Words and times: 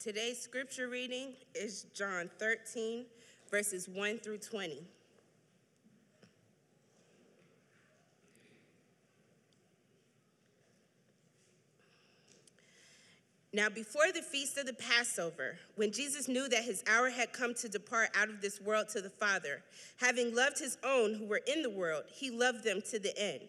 Today's 0.00 0.40
scripture 0.40 0.86
reading 0.86 1.32
is 1.56 1.86
John 1.92 2.30
13, 2.38 3.04
verses 3.50 3.88
1 3.88 4.18
through 4.20 4.38
20. 4.38 4.84
Now, 13.52 13.68
before 13.68 14.12
the 14.14 14.22
feast 14.22 14.56
of 14.56 14.66
the 14.66 14.74
Passover, 14.74 15.58
when 15.74 15.90
Jesus 15.90 16.28
knew 16.28 16.48
that 16.48 16.62
his 16.62 16.84
hour 16.88 17.10
had 17.10 17.32
come 17.32 17.52
to 17.54 17.68
depart 17.68 18.10
out 18.14 18.28
of 18.28 18.40
this 18.40 18.60
world 18.60 18.88
to 18.90 19.00
the 19.00 19.10
Father, 19.10 19.64
having 19.96 20.32
loved 20.32 20.60
his 20.60 20.78
own 20.84 21.14
who 21.14 21.26
were 21.26 21.40
in 21.48 21.62
the 21.62 21.70
world, 21.70 22.04
he 22.06 22.30
loved 22.30 22.62
them 22.62 22.82
to 22.90 23.00
the 23.00 23.18
end. 23.18 23.48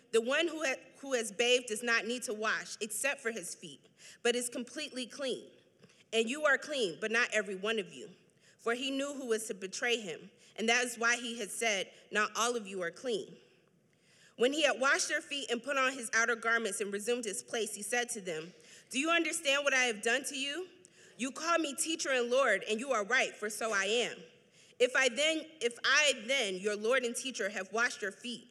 The 0.11 0.21
one 0.21 0.47
who, 0.47 0.63
ha- 0.65 0.75
who 0.99 1.13
has 1.13 1.31
bathed 1.31 1.67
does 1.67 1.83
not 1.83 2.05
need 2.05 2.23
to 2.23 2.33
wash 2.33 2.75
except 2.81 3.21
for 3.21 3.31
his 3.31 3.55
feet, 3.55 3.79
but 4.23 4.35
is 4.35 4.49
completely 4.49 5.05
clean. 5.05 5.43
And 6.13 6.29
you 6.29 6.43
are 6.43 6.57
clean, 6.57 6.97
but 6.99 7.11
not 7.11 7.29
every 7.33 7.55
one 7.55 7.79
of 7.79 7.93
you. 7.93 8.09
For 8.59 8.73
he 8.73 8.91
knew 8.91 9.13
who 9.13 9.27
was 9.27 9.47
to 9.47 9.53
betray 9.53 9.97
him, 9.97 10.19
and 10.57 10.67
that 10.69 10.83
is 10.83 10.97
why 10.97 11.15
he 11.15 11.39
had 11.39 11.49
said, 11.49 11.87
Not 12.11 12.29
all 12.35 12.55
of 12.55 12.67
you 12.67 12.81
are 12.83 12.91
clean. 12.91 13.27
When 14.37 14.53
he 14.53 14.63
had 14.63 14.79
washed 14.79 15.07
their 15.07 15.21
feet 15.21 15.49
and 15.51 15.63
put 15.63 15.77
on 15.77 15.93
his 15.93 16.09
outer 16.13 16.35
garments 16.35 16.81
and 16.81 16.91
resumed 16.91 17.25
his 17.25 17.41
place, 17.41 17.73
he 17.73 17.83
said 17.83 18.09
to 18.09 18.21
them, 18.21 18.51
Do 18.89 18.99
you 18.99 19.09
understand 19.09 19.63
what 19.63 19.73
I 19.73 19.83
have 19.83 20.01
done 20.01 20.23
to 20.25 20.35
you? 20.35 20.67
You 21.17 21.31
call 21.31 21.57
me 21.59 21.75
teacher 21.75 22.09
and 22.11 22.29
Lord, 22.29 22.63
and 22.69 22.79
you 22.79 22.91
are 22.91 23.03
right, 23.05 23.35
for 23.35 23.49
so 23.49 23.71
I 23.73 23.85
am. 23.85 24.17
If 24.79 24.95
I 24.95 25.09
then, 25.09 25.41
if 25.61 25.77
I 25.83 26.13
then, 26.27 26.55
your 26.57 26.75
Lord 26.75 27.03
and 27.03 27.15
teacher, 27.15 27.49
have 27.49 27.71
washed 27.71 28.01
your 28.01 28.11
feet, 28.11 28.50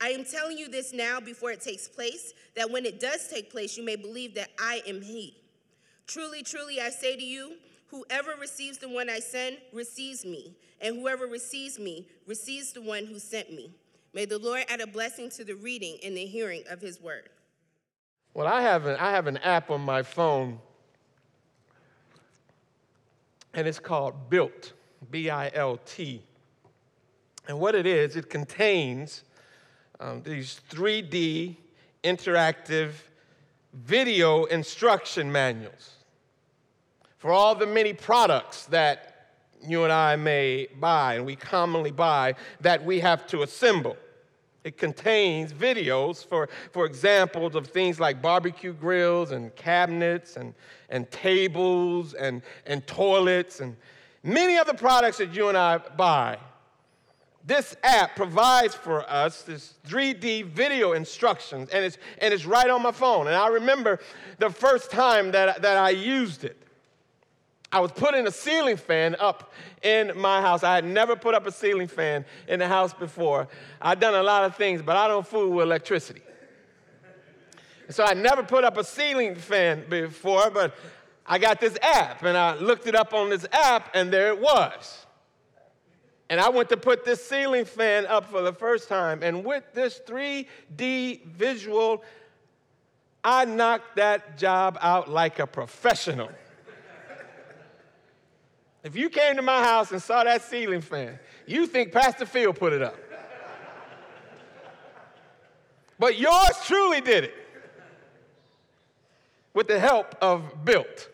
I 0.00 0.08
am 0.08 0.24
telling 0.24 0.56
you 0.56 0.68
this 0.68 0.92
now 0.92 1.20
before 1.20 1.50
it 1.50 1.60
takes 1.60 1.86
place, 1.86 2.32
that 2.56 2.70
when 2.70 2.86
it 2.86 3.00
does 3.00 3.28
take 3.28 3.50
place, 3.50 3.76
you 3.76 3.84
may 3.84 3.96
believe 3.96 4.34
that 4.34 4.48
I 4.58 4.82
am 4.86 5.02
he. 5.02 5.36
Truly, 6.06 6.42
truly, 6.42 6.80
I 6.80 6.88
say 6.88 7.16
to 7.16 7.22
you, 7.22 7.56
whoever 7.88 8.32
receives 8.40 8.78
the 8.78 8.88
one 8.88 9.10
I 9.10 9.18
send 9.18 9.58
receives 9.72 10.24
me, 10.24 10.56
and 10.80 10.96
whoever 10.96 11.26
receives 11.26 11.78
me 11.78 12.08
receives 12.26 12.72
the 12.72 12.80
one 12.80 13.04
who 13.04 13.18
sent 13.18 13.52
me. 13.52 13.74
May 14.14 14.24
the 14.24 14.38
Lord 14.38 14.64
add 14.68 14.80
a 14.80 14.86
blessing 14.86 15.28
to 15.30 15.44
the 15.44 15.54
reading 15.54 15.98
and 16.02 16.16
the 16.16 16.24
hearing 16.24 16.64
of 16.70 16.80
his 16.80 17.00
word. 17.00 17.28
Well, 18.32 18.46
I 18.46 18.62
have 18.62 18.86
an, 18.86 18.96
I 18.96 19.10
have 19.10 19.26
an 19.26 19.36
app 19.38 19.70
on 19.70 19.82
my 19.82 20.02
phone, 20.02 20.58
and 23.52 23.68
it's 23.68 23.78
called 23.78 24.30
BILT, 24.30 24.72
B 25.10 25.28
I 25.28 25.50
L 25.52 25.78
T. 25.84 26.22
And 27.48 27.58
what 27.58 27.74
it 27.74 27.86
is, 27.86 28.16
it 28.16 28.30
contains 28.30 29.24
um, 30.00 30.22
these 30.22 30.60
3D 30.70 31.56
interactive 32.02 32.92
video 33.72 34.44
instruction 34.46 35.30
manuals 35.30 35.92
for 37.18 37.30
all 37.30 37.54
the 37.54 37.66
many 37.66 37.92
products 37.92 38.64
that 38.66 39.10
you 39.62 39.84
and 39.84 39.92
I 39.92 40.16
may 40.16 40.68
buy, 40.80 41.16
and 41.16 41.26
we 41.26 41.36
commonly 41.36 41.90
buy, 41.90 42.34
that 42.62 42.82
we 42.82 43.00
have 43.00 43.26
to 43.26 43.42
assemble. 43.42 43.96
It 44.64 44.78
contains 44.78 45.52
videos 45.52 46.26
for, 46.26 46.48
for 46.72 46.86
examples 46.86 47.54
of 47.54 47.66
things 47.66 48.00
like 48.00 48.22
barbecue 48.22 48.72
grills 48.72 49.32
and 49.32 49.54
cabinets 49.54 50.36
and, 50.36 50.54
and 50.88 51.10
tables 51.10 52.14
and, 52.14 52.40
and 52.66 52.86
toilets 52.86 53.60
and 53.60 53.76
many 54.22 54.56
other 54.56 54.74
products 54.74 55.18
that 55.18 55.34
you 55.34 55.48
and 55.48 55.58
I 55.58 55.78
buy. 55.78 56.38
This 57.44 57.74
app 57.82 58.16
provides 58.16 58.74
for 58.74 59.08
us 59.10 59.42
this 59.42 59.74
3D 59.88 60.44
video 60.46 60.92
instructions, 60.92 61.70
and 61.70 61.84
it's, 61.84 61.96
and 62.18 62.34
it's 62.34 62.44
right 62.44 62.68
on 62.68 62.82
my 62.82 62.92
phone. 62.92 63.26
And 63.26 63.36
I 63.36 63.48
remember 63.48 63.98
the 64.38 64.50
first 64.50 64.90
time 64.90 65.32
that, 65.32 65.62
that 65.62 65.78
I 65.78 65.90
used 65.90 66.44
it. 66.44 66.56
I 67.72 67.80
was 67.80 67.92
putting 67.92 68.26
a 68.26 68.32
ceiling 68.32 68.76
fan 68.76 69.16
up 69.20 69.52
in 69.82 70.12
my 70.16 70.40
house. 70.40 70.64
I 70.64 70.74
had 70.74 70.84
never 70.84 71.14
put 71.14 71.34
up 71.34 71.46
a 71.46 71.52
ceiling 71.52 71.86
fan 71.86 72.24
in 72.48 72.58
the 72.58 72.66
house 72.66 72.92
before. 72.92 73.48
I'd 73.80 74.00
done 74.00 74.14
a 74.14 74.22
lot 74.22 74.44
of 74.44 74.56
things, 74.56 74.82
but 74.82 74.96
I 74.96 75.06
don't 75.06 75.26
fool 75.26 75.50
with 75.50 75.64
electricity. 75.64 76.22
So 77.88 78.04
I 78.04 78.14
never 78.14 78.42
put 78.42 78.64
up 78.64 78.76
a 78.76 78.84
ceiling 78.84 79.34
fan 79.34 79.84
before, 79.88 80.50
but 80.50 80.74
I 81.26 81.38
got 81.38 81.60
this 81.60 81.78
app 81.80 82.22
and 82.22 82.36
I 82.36 82.56
looked 82.56 82.86
it 82.86 82.94
up 82.94 83.14
on 83.14 83.30
this 83.30 83.46
app 83.52 83.90
and 83.94 84.12
there 84.12 84.28
it 84.28 84.40
was. 84.40 85.06
And 86.30 86.40
I 86.40 86.48
went 86.48 86.68
to 86.68 86.76
put 86.76 87.04
this 87.04 87.22
ceiling 87.22 87.64
fan 87.64 88.06
up 88.06 88.30
for 88.30 88.40
the 88.40 88.52
first 88.52 88.88
time, 88.88 89.24
and 89.24 89.44
with 89.44 89.64
this 89.74 90.00
3D 90.06 91.24
visual, 91.26 92.04
I 93.24 93.44
knocked 93.44 93.96
that 93.96 94.38
job 94.38 94.78
out 94.80 95.10
like 95.10 95.40
a 95.40 95.46
professional. 95.46 96.30
If 98.84 98.94
you 98.94 99.10
came 99.10 99.36
to 99.36 99.42
my 99.42 99.62
house 99.62 99.90
and 99.90 100.00
saw 100.00 100.22
that 100.22 100.42
ceiling 100.42 100.80
fan, 100.80 101.18
you 101.46 101.66
think 101.66 101.90
Pastor 101.90 102.24
Phil 102.24 102.52
put 102.52 102.72
it 102.72 102.80
up. 102.80 102.96
But 105.98 106.16
yours 106.16 106.52
truly 106.64 107.00
did 107.00 107.24
it 107.24 107.34
with 109.52 109.66
the 109.66 109.80
help 109.80 110.14
of 110.22 110.64
BILT, 110.64 111.10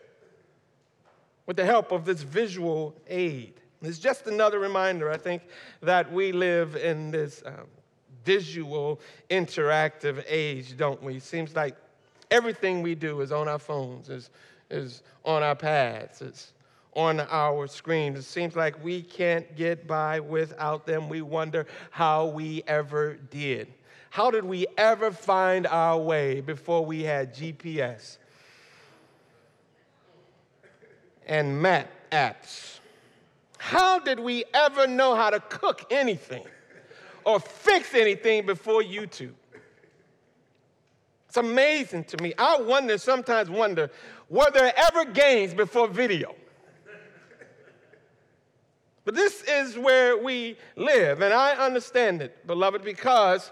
with 1.47 1.57
the 1.57 1.65
help 1.65 1.91
of 1.91 2.05
this 2.05 2.21
visual 2.21 2.95
aid. 3.07 3.55
It's 3.81 3.99
just 3.99 4.27
another 4.27 4.59
reminder, 4.59 5.11
I 5.11 5.17
think, 5.17 5.43
that 5.81 6.11
we 6.11 6.31
live 6.31 6.75
in 6.75 7.11
this 7.11 7.43
um, 7.45 7.67
visual, 8.25 8.99
interactive 9.29 10.23
age, 10.27 10.75
don't 10.75 11.01
we? 11.01 11.19
Seems 11.19 11.55
like 11.55 11.75
everything 12.31 12.81
we 12.81 12.95
do 12.95 13.21
is 13.21 13.31
on 13.31 13.47
our 13.47 13.59
phones, 13.59 14.09
is, 14.09 14.29
is 14.69 15.03
on 15.23 15.43
our 15.43 15.55
pads, 15.55 16.21
it's 16.21 16.53
on 16.93 17.19
our 17.19 17.67
screens. 17.67 18.17
It 18.17 18.23
seems 18.23 18.55
like 18.55 18.83
we 18.83 19.03
can't 19.03 19.55
get 19.55 19.87
by 19.87 20.19
without 20.19 20.87
them. 20.87 21.07
We 21.09 21.21
wonder 21.21 21.67
how 21.91 22.25
we 22.25 22.63
ever 22.67 23.17
did. 23.29 23.67
How 24.09 24.31
did 24.31 24.43
we 24.43 24.65
ever 24.77 25.11
find 25.11 25.67
our 25.67 25.99
way 25.99 26.41
before 26.41 26.83
we 26.83 27.03
had 27.03 27.35
GPS 27.35 28.17
and 31.27 31.61
map 31.61 31.91
apps? 32.11 32.79
How 33.57 33.99
did 33.99 34.19
we 34.19 34.43
ever 34.53 34.87
know 34.87 35.15
how 35.15 35.29
to 35.29 35.39
cook 35.39 35.85
anything 35.91 36.45
or 37.25 37.39
fix 37.39 37.93
anything 37.93 38.45
before 38.45 38.81
YouTube? 38.81 39.33
It's 41.27 41.37
amazing 41.37 42.05
to 42.05 42.23
me. 42.23 42.33
I 42.37 42.61
wonder, 42.61 42.97
sometimes 42.97 43.49
wonder, 43.49 43.91
were 44.29 44.49
there 44.51 44.73
ever 44.75 45.05
games 45.05 45.53
before 45.53 45.87
video? 45.87 46.35
But 49.03 49.15
this 49.15 49.41
is 49.43 49.77
where 49.77 50.17
we 50.17 50.57
live, 50.75 51.21
and 51.21 51.33
I 51.33 51.53
understand 51.53 52.21
it, 52.21 52.45
beloved, 52.45 52.83
because 52.83 53.51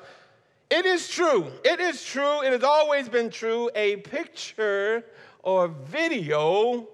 it 0.69 0.85
is 0.85 1.07
true. 1.07 1.49
It 1.63 1.79
is 1.79 2.03
true. 2.03 2.41
It 2.41 2.51
has 2.51 2.63
always 2.63 3.07
been 3.07 3.29
true. 3.29 3.69
A 3.75 3.97
picture 3.97 5.05
or 5.43 5.67
video 5.67 6.87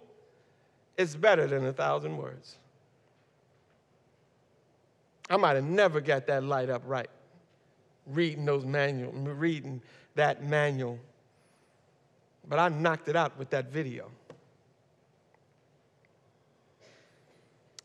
is 0.97 1.15
better 1.15 1.47
than 1.47 1.65
a 1.65 1.73
thousand 1.73 2.17
words. 2.17 2.57
I 5.31 5.37
might 5.37 5.55
have 5.55 5.63
never 5.63 6.01
got 6.01 6.27
that 6.27 6.43
light 6.43 6.69
up 6.69 6.83
right 6.85 7.09
reading 8.05 8.43
those 8.43 8.65
manual, 8.65 9.13
reading 9.13 9.81
that 10.15 10.43
manual. 10.43 10.99
But 12.49 12.59
I 12.59 12.67
knocked 12.67 13.07
it 13.07 13.15
out 13.15 13.39
with 13.39 13.49
that 13.51 13.71
video. 13.71 14.11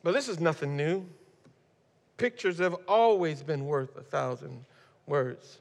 But 0.03 0.13
this 0.13 0.29
is 0.29 0.41
nothing 0.41 0.77
new. 0.77 1.05
Pictures 2.17 2.59
have 2.59 2.75
always 2.89 3.45
been 3.45 3.65
worth 3.65 3.97
a 3.97 4.03
thousand 4.03 4.65
words, 5.07 5.59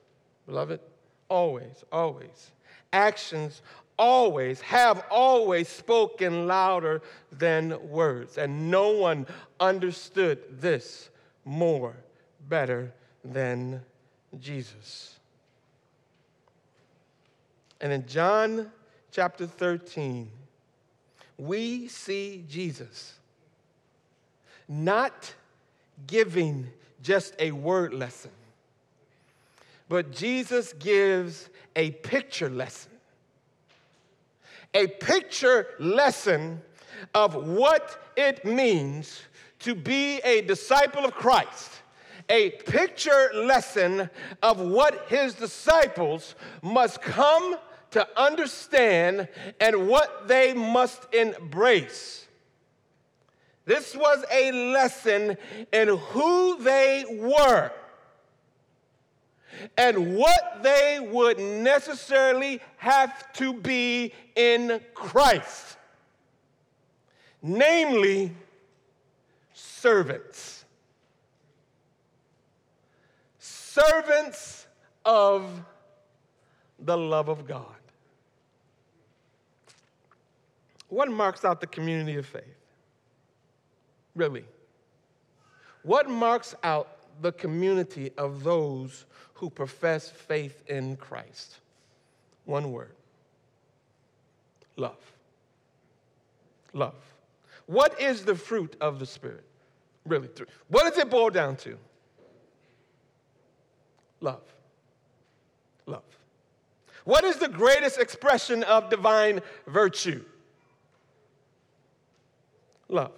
beloved. 0.48 0.80
Always, 1.30 1.84
always. 1.92 2.52
Actions 2.94 3.62
always 4.00 4.60
have 4.62 5.04
always 5.12 5.68
spoken 5.68 6.48
louder 6.48 7.04
than 7.32 7.78
words. 7.90 8.40
And 8.40 8.72
no 8.72 8.90
one 8.92 9.28
understood 9.60 10.40
this 10.60 11.10
more 11.46 11.96
better 12.50 12.92
than 13.24 13.82
Jesus. 14.40 15.16
And 17.80 17.94
in 17.94 18.08
John 18.08 18.72
chapter 19.12 19.46
13, 19.46 20.30
we 21.38 21.88
see 21.88 22.44
Jesus 22.50 23.14
not 24.68 25.34
giving 26.08 26.68
just 27.02 27.36
a 27.40 27.52
word 27.52 27.94
lesson, 27.94 28.32
but 29.88 30.12
Jesus 30.12 30.74
gives 30.74 31.50
a 31.76 31.92
picture 31.92 32.50
lesson. 32.50 32.92
A 34.74 34.88
picture 34.88 35.68
lesson 35.80 36.62
of 37.14 37.36
what 37.36 38.02
it 38.18 38.44
means 38.44 39.22
to 39.60 39.76
be 39.76 40.20
a 40.20 40.42
disciple 40.42 41.06
of 41.06 41.14
Christ 41.14 41.72
a 42.30 42.52
picture 42.52 43.30
lesson 43.36 44.10
of 44.42 44.60
what 44.60 45.06
his 45.08 45.36
disciples 45.36 46.36
must 46.62 47.02
come 47.02 47.58
to 47.92 48.08
understand 48.20 49.28
and 49.60 49.88
what 49.88 50.28
they 50.28 50.54
must 50.54 51.14
embrace. 51.14 52.28
This 53.66 53.96
was 53.96 54.24
a 54.32 54.52
lesson 54.52 55.38
in 55.72 55.88
who 55.88 56.62
they 56.62 57.06
were 57.10 57.72
and 59.78 60.16
what 60.16 60.62
they 60.62 61.00
would 61.00 61.40
necessarily 61.40 62.60
have 62.78 63.32
to 63.34 63.54
be 63.54 64.14
in 64.36 64.82
Christ, 64.94 65.78
namely, 67.42 68.36
servants. 69.86 70.66
servants 73.38 74.66
of 75.06 75.64
the 76.80 76.98
love 76.98 77.30
of 77.30 77.46
God. 77.46 77.66
What 80.90 81.12
marks 81.12 81.46
out 81.46 81.62
the 81.62 81.68
community 81.68 82.16
of 82.16 82.26
faith? 82.26 82.58
Really? 84.16 84.46
What 85.84 86.10
marks 86.10 86.56
out 86.64 86.88
the 87.22 87.34
community 87.34 88.12
of 88.18 88.44
those 88.44 89.06
who 89.36 89.52
profess 89.52 90.10
faith 90.10 90.64
in 90.68 90.96
Christ? 90.96 91.60
One 92.46 92.72
word 92.72 92.96
love. 94.78 94.98
Love. 96.74 96.96
What 97.68 98.02
is 98.02 98.26
the 98.26 98.36
fruit 98.36 98.76
of 98.82 98.98
the 98.98 99.06
Spirit? 99.06 99.46
Really? 100.06 100.28
three. 100.28 100.48
What 100.68 100.90
does 100.90 100.98
it 100.98 101.10
boil 101.10 101.30
down 101.30 101.56
to? 101.58 101.78
Love. 104.22 104.44
Love. 105.86 106.04
What 107.04 107.24
is 107.24 107.38
the 107.38 107.48
greatest 107.50 108.00
expression 108.00 108.64
of 108.64 108.90
divine 108.90 109.42
virtue? 109.68 110.24
Love. 112.88 113.12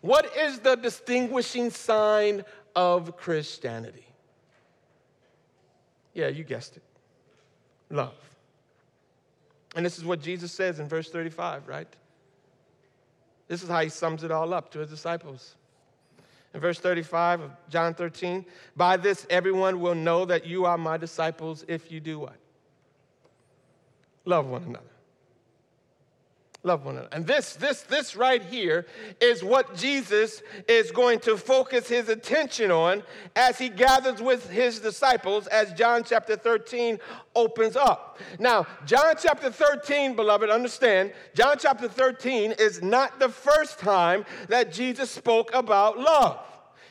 What 0.00 0.36
is 0.36 0.60
the 0.60 0.76
distinguishing 0.76 1.70
sign 1.70 2.44
of 2.74 3.16
Christianity? 3.16 4.06
Yeah, 6.14 6.28
you 6.28 6.44
guessed 6.44 6.76
it. 6.76 6.82
Love. 7.90 8.14
And 9.74 9.84
this 9.84 9.98
is 9.98 10.04
what 10.04 10.22
Jesus 10.22 10.52
says 10.52 10.80
in 10.80 10.88
verse 10.88 11.10
35, 11.10 11.68
right? 11.68 11.88
This 13.48 13.62
is 13.62 13.68
how 13.68 13.80
he 13.80 13.88
sums 13.88 14.24
it 14.24 14.30
all 14.30 14.52
up 14.52 14.70
to 14.72 14.80
his 14.80 14.90
disciples. 14.90 15.54
In 16.54 16.60
verse 16.60 16.78
35 16.78 17.40
of 17.42 17.50
John 17.68 17.94
13, 17.94 18.44
by 18.76 18.96
this 18.96 19.26
everyone 19.28 19.80
will 19.80 19.94
know 19.94 20.24
that 20.24 20.46
you 20.46 20.64
are 20.64 20.78
my 20.78 20.96
disciples 20.96 21.64
if 21.68 21.92
you 21.92 22.00
do 22.00 22.18
what? 22.18 22.36
Love 24.24 24.46
one 24.46 24.62
another. 24.64 24.95
Love 26.66 26.84
one 26.84 26.96
another. 26.96 27.08
And 27.12 27.24
this, 27.24 27.54
this, 27.54 27.82
this 27.82 28.16
right 28.16 28.42
here 28.42 28.86
is 29.20 29.44
what 29.44 29.76
Jesus 29.76 30.42
is 30.66 30.90
going 30.90 31.20
to 31.20 31.36
focus 31.36 31.86
his 31.86 32.08
attention 32.08 32.72
on 32.72 33.04
as 33.36 33.56
he 33.56 33.68
gathers 33.68 34.20
with 34.20 34.50
his 34.50 34.80
disciples, 34.80 35.46
as 35.46 35.72
John 35.74 36.02
chapter 36.02 36.34
13 36.34 36.98
opens 37.36 37.76
up. 37.76 38.18
Now, 38.40 38.66
John 38.84 39.14
chapter 39.16 39.48
13, 39.48 40.16
beloved, 40.16 40.50
understand, 40.50 41.12
John 41.36 41.54
chapter 41.56 41.86
13 41.86 42.54
is 42.58 42.82
not 42.82 43.20
the 43.20 43.28
first 43.28 43.78
time 43.78 44.24
that 44.48 44.72
Jesus 44.72 45.08
spoke 45.08 45.54
about 45.54 46.00
love. 46.00 46.40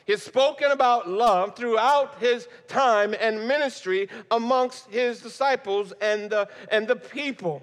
He's 0.06 0.22
spoken 0.22 0.70
about 0.70 1.06
love 1.06 1.54
throughout 1.54 2.14
his 2.18 2.48
time 2.66 3.14
and 3.20 3.46
ministry 3.46 4.08
amongst 4.30 4.90
his 4.90 5.20
disciples 5.20 5.92
and 6.00 6.30
the, 6.30 6.48
and 6.70 6.88
the 6.88 6.96
people. 6.96 7.62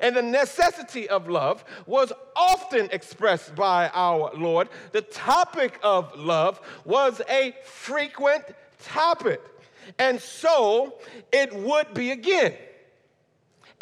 And 0.00 0.16
the 0.16 0.22
necessity 0.22 1.08
of 1.08 1.28
love 1.28 1.64
was 1.86 2.12
often 2.34 2.88
expressed 2.92 3.54
by 3.54 3.90
our 3.92 4.32
Lord. 4.34 4.68
The 4.92 5.02
topic 5.02 5.78
of 5.82 6.18
love 6.18 6.60
was 6.84 7.20
a 7.28 7.54
frequent 7.64 8.44
topic. 8.82 9.40
And 9.98 10.20
so 10.20 10.94
it 11.32 11.52
would 11.52 11.92
be 11.94 12.10
again 12.10 12.54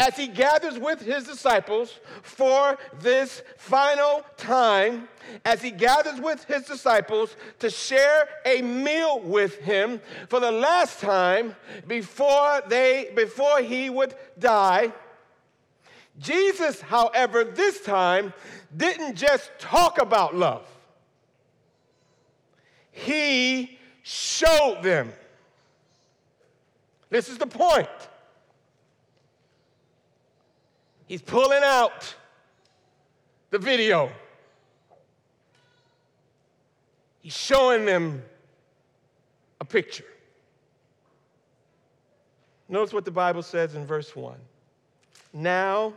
as 0.01 0.17
he 0.17 0.27
gathers 0.27 0.79
with 0.79 1.03
his 1.03 1.25
disciples 1.25 2.01
for 2.23 2.79
this 3.01 3.43
final 3.59 4.25
time, 4.39 5.09
as 5.45 5.61
he 5.61 5.71
gathers 5.71 6.19
with 6.19 6.43
his 6.45 6.63
disciples 6.63 7.37
to 7.59 7.69
share 7.69 8.27
a 8.47 8.63
meal 8.63 9.21
with 9.21 9.59
him 9.59 10.01
for 10.29 10.41
the 10.41 10.51
last 10.51 11.01
time 11.01 11.55
before 11.87 12.63
they 12.69 13.13
before 13.15 13.61
he 13.61 13.91
would 13.91 14.15
die. 14.39 14.91
Jesus, 16.19 16.81
however, 16.81 17.45
this 17.45 17.81
time 17.81 18.33
didn't 18.77 19.17
just 19.17 19.51
talk 19.59 20.01
about 20.01 20.35
love. 20.35 20.67
He 22.91 23.79
showed 24.03 24.81
them. 24.83 25.13
This 27.09 27.29
is 27.29 27.39
the 27.39 27.47
point. 27.47 27.89
He's 31.07 31.23
pulling 31.23 31.63
out 31.65 32.15
the 33.51 33.59
video. 33.59 34.11
He's 37.21 37.37
showing 37.37 37.85
them 37.85 38.23
a 39.61 39.65
picture. 39.65 40.05
Notice 42.69 42.95
what 42.95 43.05
the 43.05 43.11
Bible 43.11 43.43
says 43.43 43.75
in 43.75 43.85
verse 43.85 44.15
1. 44.15 44.37
Now, 45.33 45.95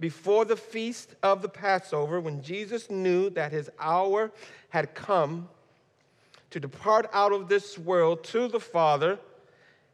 before 0.00 0.44
the 0.44 0.56
feast 0.56 1.14
of 1.22 1.42
the 1.42 1.48
Passover, 1.48 2.20
when 2.20 2.42
Jesus 2.42 2.90
knew 2.90 3.30
that 3.30 3.52
his 3.52 3.70
hour 3.78 4.32
had 4.70 4.94
come 4.94 5.48
to 6.50 6.60
depart 6.60 7.08
out 7.12 7.32
of 7.32 7.48
this 7.48 7.78
world 7.78 8.24
to 8.24 8.48
the 8.48 8.60
Father, 8.60 9.18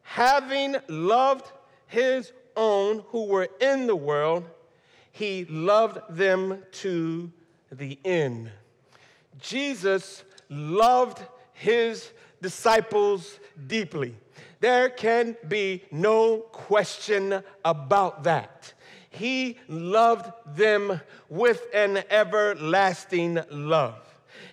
having 0.02 0.76
loved 0.88 1.50
his 1.86 2.32
own 2.56 3.04
who 3.08 3.26
were 3.26 3.48
in 3.60 3.86
the 3.86 3.96
world, 3.96 4.44
he 5.12 5.44
loved 5.46 5.98
them 6.08 6.62
to 6.72 7.30
the 7.70 7.98
end. 8.04 8.50
Jesus 9.38 10.24
loved 10.48 11.20
his 11.52 12.10
disciples 12.40 13.38
deeply. 13.66 14.14
There 14.60 14.88
can 14.88 15.36
be 15.46 15.84
no 15.90 16.38
question 16.38 17.42
about 17.64 18.24
that. 18.24 18.72
He 19.10 19.58
loved 19.68 20.30
them 20.56 21.00
with 21.28 21.62
an 21.72 22.02
everlasting 22.10 23.40
love. 23.50 24.04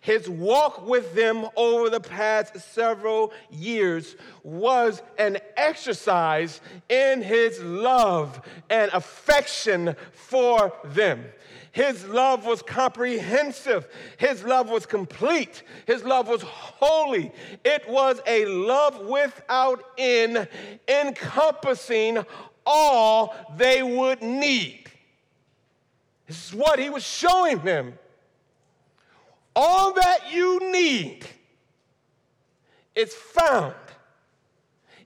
his 0.01 0.29
walk 0.29 0.85
with 0.85 1.15
them 1.15 1.47
over 1.55 1.89
the 1.89 1.99
past 1.99 2.57
several 2.73 3.33
years 3.49 4.15
was 4.43 5.01
an 5.17 5.37
exercise 5.57 6.61
in 6.89 7.23
his 7.23 7.59
love 7.61 8.39
and 8.69 8.91
affection 8.93 9.95
for 10.11 10.71
them. 10.85 11.25
His 11.75 12.07
love 12.07 12.45
was 12.45 12.61
comprehensive. 12.61 13.89
His 14.15 14.45
love 14.45 14.69
was 14.69 14.85
complete. 14.85 15.61
His 15.85 16.05
love 16.05 16.29
was 16.29 16.41
holy. 16.41 17.33
It 17.65 17.83
was 17.89 18.21
a 18.25 18.45
love 18.45 19.01
without 19.01 19.83
end, 19.97 20.47
encompassing 20.87 22.25
all 22.65 23.35
they 23.57 23.83
would 23.83 24.21
need. 24.21 24.85
This 26.27 26.47
is 26.47 26.55
what 26.55 26.79
he 26.79 26.89
was 26.89 27.03
showing 27.03 27.59
them. 27.59 27.99
All 29.53 29.91
that 29.95 30.31
you 30.31 30.71
need 30.71 31.25
is 32.95 33.13
found 33.13 33.75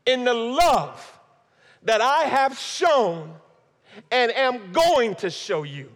in 0.05 0.23
the 0.23 0.35
love 0.35 1.19
that 1.81 1.99
I 1.99 2.25
have 2.25 2.59
shown 2.59 3.33
and 4.11 4.31
am 4.33 4.71
going 4.71 5.15
to 5.15 5.31
show 5.31 5.63
you. 5.63 5.89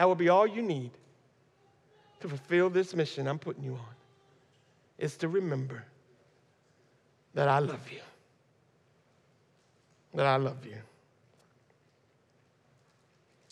That 0.00 0.08
will 0.08 0.14
be 0.14 0.30
all 0.30 0.46
you 0.46 0.62
need 0.62 0.92
to 2.20 2.28
fulfill 2.30 2.70
this 2.70 2.96
mission 2.96 3.28
I'm 3.28 3.38
putting 3.38 3.62
you 3.62 3.72
on, 3.72 3.94
is 4.96 5.14
to 5.18 5.28
remember 5.28 5.84
that 7.34 7.48
I 7.48 7.58
love 7.58 7.86
you. 7.92 8.00
That 10.14 10.24
I 10.24 10.36
love 10.36 10.64
you. 10.64 10.78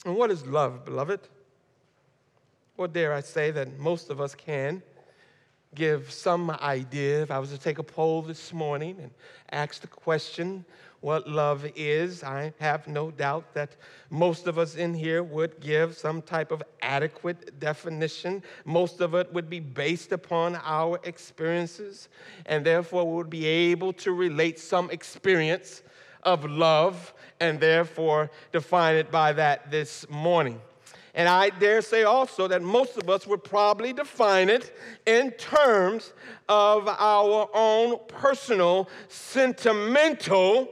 And 0.07 0.17
what 0.17 0.31
is 0.31 0.47
love, 0.47 0.87
beloved? 0.87 1.21
Or 2.78 2.88
dare 2.88 3.12
I 3.12 3.21
say 3.21 3.50
that 3.50 3.78
most 3.78 4.09
of 4.09 4.19
us 4.19 4.35
can 4.35 4.83
give 5.75 6.11
some 6.11 6.50
idea. 6.62 7.21
If 7.25 7.31
I 7.31 7.38
was 7.40 7.50
to 7.50 7.59
take 7.59 7.76
a 7.76 7.83
poll 7.83 8.23
this 8.23 8.55
morning 8.55 8.97
and 9.02 9.11
ask 9.52 9.83
the 9.83 9.87
question, 9.87 10.64
what 11.00 11.28
love 11.28 11.64
is, 11.76 12.25
I 12.25 12.52
have 12.59 12.88
no 12.88 13.11
doubt 13.11 13.55
that 13.55 13.76
most 14.11 14.47
of 14.47 14.59
us 14.59 14.75
in 14.75 14.95
here 14.95 15.23
would 15.23 15.61
give 15.61 15.97
some 15.97 16.23
type 16.23 16.50
of 16.50 16.62
adequate 16.83 17.61
definition. 17.61 18.43
Most 18.64 19.00
of 19.00 19.14
it 19.14 19.33
would 19.33 19.49
be 19.49 19.61
based 19.61 20.11
upon 20.11 20.57
our 20.64 20.99
experiences, 21.05 22.09
and 22.47 22.67
therefore 22.67 23.05
we 23.05 23.17
would 23.17 23.31
be 23.31 23.47
able 23.47 23.93
to 23.95 24.12
relate 24.12 24.59
some 24.59 24.90
experience 24.90 25.83
of 26.25 26.45
love 26.45 27.14
and 27.40 27.61
therefore 27.61 28.31
define 28.52 28.97
it 28.97 29.11
by 29.11 29.33
that 29.33 29.71
this 29.71 30.09
morning. 30.11 30.61
And 31.14 31.28
I 31.28 31.50
dare 31.50 31.83
say 31.83 32.05
also 32.05 32.47
that 32.49 32.62
most 32.62 32.97
of 32.97 33.09
us 33.09 33.26
would 33.26 33.43
probably 33.43 33.93
define 33.93 34.49
it 34.49 34.76
in 35.07 35.31
terms 35.33 36.12
of 36.49 36.87
our 36.87 37.49
own 37.55 37.99
personal, 38.09 38.88
sentimental 39.09 40.69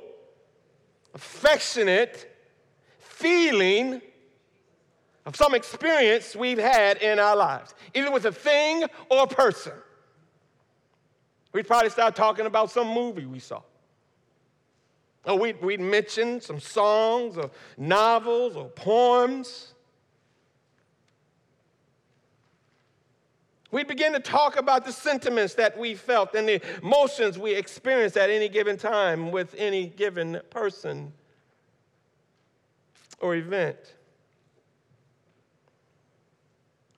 affectionate 1.17 2.31
feeling 2.99 4.03
of 5.25 5.35
some 5.35 5.55
experience 5.55 6.37
we've 6.37 6.59
had 6.59 6.99
in 6.99 7.19
our 7.19 7.35
lives, 7.35 7.75
either 7.95 8.13
with 8.13 8.27
a 8.27 8.33
thing 8.33 8.85
or 9.11 9.23
a 9.23 9.27
person. 9.27 9.73
We'd 11.55 11.67
probably 11.67 11.89
start 11.89 12.15
talking 12.15 12.45
about 12.45 12.71
some 12.71 12.89
movie 12.89 13.25
we 13.25 13.39
saw. 13.39 13.63
Or 15.25 15.39
we'd, 15.39 15.63
we'd 15.63 15.81
mention 15.81 16.43
some 16.43 16.61
songs 16.61 17.39
or 17.39 17.51
novels 17.79 18.55
or 18.55 18.69
poems. 18.69 19.73
We 23.77 23.85
begin 23.85 24.15
to 24.15 24.21
talk 24.21 24.57
about 24.57 24.87
the 24.87 24.91
sentiments 24.91 25.53
that 25.57 25.77
we 25.77 25.95
felt 25.95 26.35
and 26.35 26.49
the 26.49 26.63
emotions 26.83 27.39
we 27.39 27.53
experienced 27.53 28.17
at 28.17 28.31
any 28.31 28.49
given 28.49 28.79
time 28.79 29.31
with 29.31 29.55
any 29.59 29.87
given 29.87 30.41
person 30.49 31.13
or 33.21 33.35
event. 33.35 33.77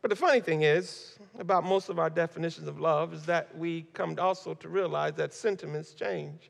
But 0.02 0.10
the 0.10 0.14
funny 0.14 0.38
thing 0.38 0.62
is, 0.62 1.18
about 1.40 1.64
most 1.64 1.88
of 1.88 1.98
our 1.98 2.10
definitions 2.10 2.68
of 2.68 2.78
love 2.78 3.12
is 3.12 3.26
that 3.26 3.58
we 3.58 3.82
come 3.92 4.14
also 4.16 4.54
to 4.54 4.68
realize 4.68 5.14
that 5.14 5.34
sentiments 5.34 5.94
change. 5.94 6.48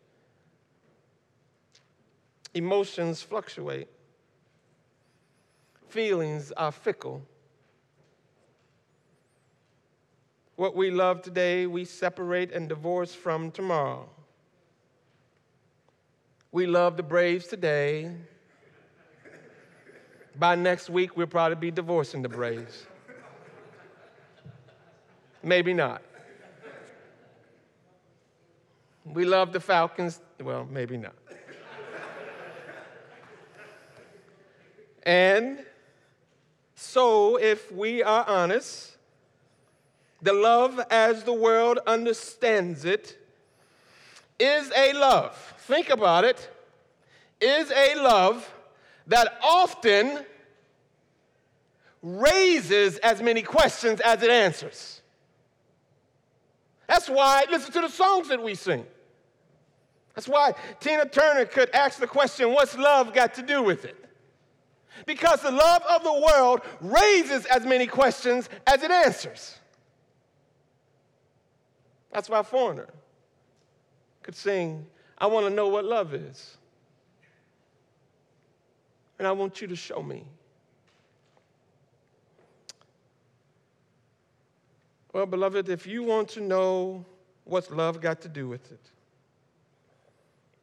Emotions 2.52 3.22
fluctuate. 3.22 3.88
Feelings 5.88 6.52
are 6.52 6.70
fickle. 6.70 7.22
What 10.58 10.74
we 10.74 10.90
love 10.90 11.22
today, 11.22 11.68
we 11.68 11.84
separate 11.84 12.50
and 12.50 12.68
divorce 12.68 13.14
from 13.14 13.52
tomorrow. 13.52 14.08
We 16.50 16.66
love 16.66 16.96
the 16.96 17.04
Braves 17.04 17.46
today. 17.46 18.10
By 20.36 20.56
next 20.56 20.90
week, 20.90 21.16
we'll 21.16 21.28
probably 21.28 21.54
be 21.54 21.70
divorcing 21.70 22.22
the 22.22 22.28
Braves. 22.28 22.86
Maybe 25.44 25.72
not. 25.72 26.02
We 29.04 29.24
love 29.24 29.52
the 29.52 29.60
Falcons. 29.60 30.20
Well, 30.42 30.66
maybe 30.68 30.96
not. 30.96 31.14
and 35.04 35.64
so, 36.74 37.36
if 37.36 37.70
we 37.70 38.02
are 38.02 38.24
honest, 38.26 38.97
the 40.20 40.32
love 40.32 40.80
as 40.90 41.24
the 41.24 41.32
world 41.32 41.78
understands 41.86 42.84
it 42.84 43.16
is 44.38 44.70
a 44.76 44.92
love. 44.92 45.36
Think 45.60 45.90
about 45.90 46.24
it. 46.24 46.48
Is 47.40 47.70
a 47.70 47.94
love 47.96 48.52
that 49.06 49.38
often 49.42 50.24
raises 52.02 52.98
as 52.98 53.22
many 53.22 53.42
questions 53.42 54.00
as 54.00 54.22
it 54.22 54.30
answers. 54.30 55.02
That's 56.86 57.08
why, 57.08 57.44
listen 57.50 57.72
to 57.72 57.80
the 57.82 57.88
songs 57.88 58.28
that 58.28 58.42
we 58.42 58.54
sing. 58.54 58.86
That's 60.14 60.28
why 60.28 60.54
Tina 60.80 61.06
Turner 61.06 61.44
could 61.44 61.70
ask 61.70 62.00
the 62.00 62.06
question, 62.06 62.52
What's 62.52 62.76
love 62.76 63.12
got 63.12 63.34
to 63.34 63.42
do 63.42 63.62
with 63.62 63.84
it? 63.84 64.04
Because 65.06 65.42
the 65.42 65.50
love 65.50 65.82
of 65.88 66.02
the 66.02 66.12
world 66.12 66.62
raises 66.80 67.46
as 67.46 67.64
many 67.64 67.86
questions 67.86 68.48
as 68.66 68.82
it 68.82 68.90
answers. 68.90 69.57
That's 72.12 72.28
why 72.28 72.40
a 72.40 72.44
foreigner 72.44 72.88
could 74.22 74.34
sing, 74.34 74.86
I 75.16 75.26
want 75.26 75.46
to 75.46 75.50
know 75.50 75.68
what 75.68 75.84
love 75.84 76.14
is. 76.14 76.56
And 79.18 79.26
I 79.26 79.32
want 79.32 79.60
you 79.60 79.66
to 79.68 79.76
show 79.76 80.02
me. 80.02 80.24
Well, 85.12 85.26
beloved, 85.26 85.68
if 85.68 85.86
you 85.86 86.02
want 86.02 86.28
to 86.30 86.40
know 86.40 87.04
what's 87.44 87.70
love 87.70 88.00
got 88.00 88.20
to 88.20 88.28
do 88.28 88.46
with 88.46 88.70
it, 88.70 88.80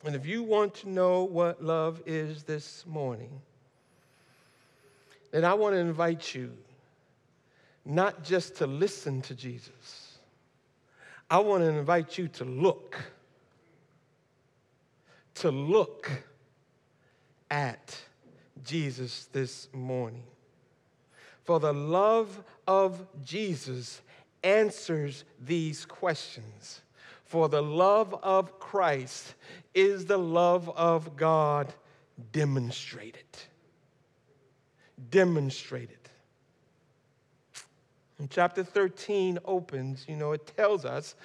and 0.06 0.16
if 0.16 0.26
you 0.26 0.44
want 0.44 0.76
to 0.76 0.90
know 0.90 1.24
what 1.24 1.64
love 1.64 2.02
is 2.06 2.44
this 2.44 2.86
morning, 2.86 3.42
then 5.32 5.44
I 5.44 5.56
want 5.56 5.74
to 5.74 5.80
invite 5.80 6.36
you 6.36 6.56
not 7.84 8.24
just 8.24 8.56
to 8.58 8.68
listen 8.68 9.22
to 9.24 9.36
Jesus 9.36 10.05
I 11.30 11.40
want 11.40 11.64
to 11.64 11.70
invite 11.70 12.18
you 12.18 12.28
to 12.30 12.46
look, 12.46 12.98
to 15.36 15.52
look 15.52 16.12
at 17.50 17.98
Jesus 18.64 19.28
this 19.32 19.68
morning. 19.74 20.24
For 21.44 21.60
the 21.60 21.74
love 21.74 22.44
of 22.68 23.06
Jesus 23.24 24.02
answers 24.44 25.24
these 25.44 25.86
questions. 25.86 26.82
For 27.26 27.50
the 27.50 27.62
love 27.62 28.14
of 28.24 28.60
Christ 28.60 29.34
is 29.74 30.06
the 30.06 30.18
love 30.18 30.70
of 30.70 31.16
God 31.16 31.74
demonstrated. 32.32 33.24
Demonstrated. 35.10 36.05
And 38.18 38.30
chapter 38.30 38.64
13 38.64 39.40
opens, 39.44 40.06
you 40.08 40.16
know, 40.16 40.32
it 40.32 40.52
tells 40.56 40.86
us 40.86 41.16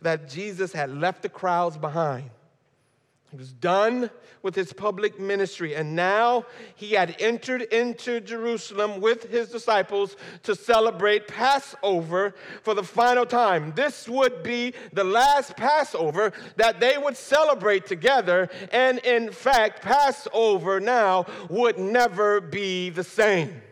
that 0.00 0.28
Jesus 0.28 0.72
had 0.72 0.90
left 0.90 1.22
the 1.22 1.28
crowds 1.28 1.76
behind. 1.76 2.30
He 3.30 3.36
was 3.36 3.52
done 3.52 4.10
with 4.42 4.56
his 4.56 4.72
public 4.72 5.20
ministry, 5.20 5.76
and 5.76 5.94
now 5.94 6.46
he 6.74 6.92
had 6.94 7.14
entered 7.20 7.62
into 7.62 8.20
Jerusalem 8.20 9.00
with 9.00 9.30
his 9.30 9.50
disciples 9.50 10.16
to 10.42 10.56
celebrate 10.56 11.28
Passover 11.28 12.34
for 12.62 12.74
the 12.74 12.82
final 12.82 13.24
time. 13.24 13.72
This 13.76 14.08
would 14.08 14.42
be 14.42 14.74
the 14.92 15.04
last 15.04 15.56
Passover 15.56 16.32
that 16.56 16.80
they 16.80 16.98
would 16.98 17.16
celebrate 17.16 17.86
together, 17.86 18.48
and 18.72 18.98
in 19.00 19.30
fact, 19.30 19.82
Passover 19.82 20.80
now 20.80 21.26
would 21.48 21.78
never 21.78 22.40
be 22.40 22.90
the 22.90 23.04
same. 23.04 23.62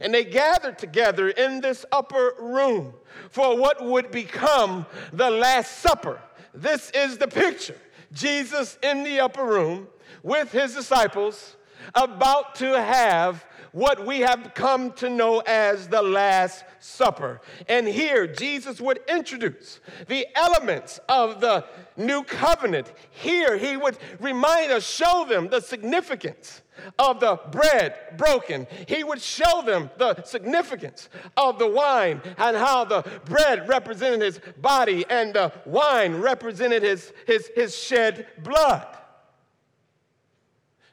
And 0.00 0.12
they 0.12 0.24
gathered 0.24 0.78
together 0.78 1.28
in 1.28 1.60
this 1.60 1.84
upper 1.90 2.34
room 2.38 2.94
for 3.30 3.56
what 3.56 3.84
would 3.84 4.10
become 4.10 4.86
the 5.12 5.30
Last 5.30 5.78
Supper. 5.78 6.20
This 6.54 6.90
is 6.90 7.18
the 7.18 7.28
picture 7.28 7.76
Jesus 8.12 8.78
in 8.82 9.04
the 9.04 9.20
upper 9.20 9.44
room 9.44 9.88
with 10.22 10.52
his 10.52 10.74
disciples, 10.74 11.56
about 11.94 12.54
to 12.56 12.80
have 12.80 13.44
what 13.72 14.06
we 14.06 14.20
have 14.20 14.52
come 14.54 14.92
to 14.92 15.08
know 15.08 15.40
as 15.40 15.88
the 15.88 16.02
Last 16.02 16.64
Supper. 16.80 17.40
And 17.68 17.86
here, 17.86 18.26
Jesus 18.26 18.80
would 18.80 19.00
introduce 19.08 19.80
the 20.08 20.26
elements 20.34 20.98
of 21.08 21.40
the 21.40 21.64
new 21.96 22.22
covenant. 22.24 22.92
Here, 23.10 23.56
he 23.56 23.76
would 23.76 23.98
remind 24.20 24.72
us, 24.72 24.88
show 24.88 25.26
them 25.28 25.48
the 25.48 25.60
significance 25.60 26.62
of 26.98 27.20
the 27.20 27.38
bread 27.50 27.94
broken. 28.16 28.66
He 28.86 29.04
would 29.04 29.20
show 29.20 29.62
them 29.62 29.90
the 29.98 30.22
significance 30.22 31.08
of 31.36 31.58
the 31.58 31.68
wine 31.68 32.20
and 32.36 32.56
how 32.56 32.84
the 32.84 33.02
bread 33.24 33.68
represented 33.68 34.22
his 34.22 34.40
body 34.58 35.04
and 35.08 35.34
the 35.34 35.52
wine 35.64 36.16
represented 36.16 36.82
his, 36.82 37.12
his, 37.26 37.50
his 37.54 37.76
shed 37.76 38.26
blood. 38.42 38.86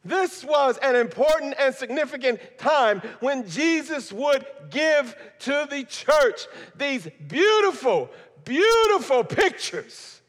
This 0.05 0.43
was 0.43 0.77
an 0.83 0.95
important 0.95 1.55
and 1.59 1.73
significant 1.73 2.39
time 2.59 3.01
when 3.21 3.49
Jesus 3.49 4.13
would 4.13 4.45
give 4.69 5.15
to 5.39 5.67
the 5.69 5.83
church 5.83 6.45
these 6.75 7.07
beautiful, 7.27 8.11
beautiful 8.43 9.23
pictures 9.23 10.21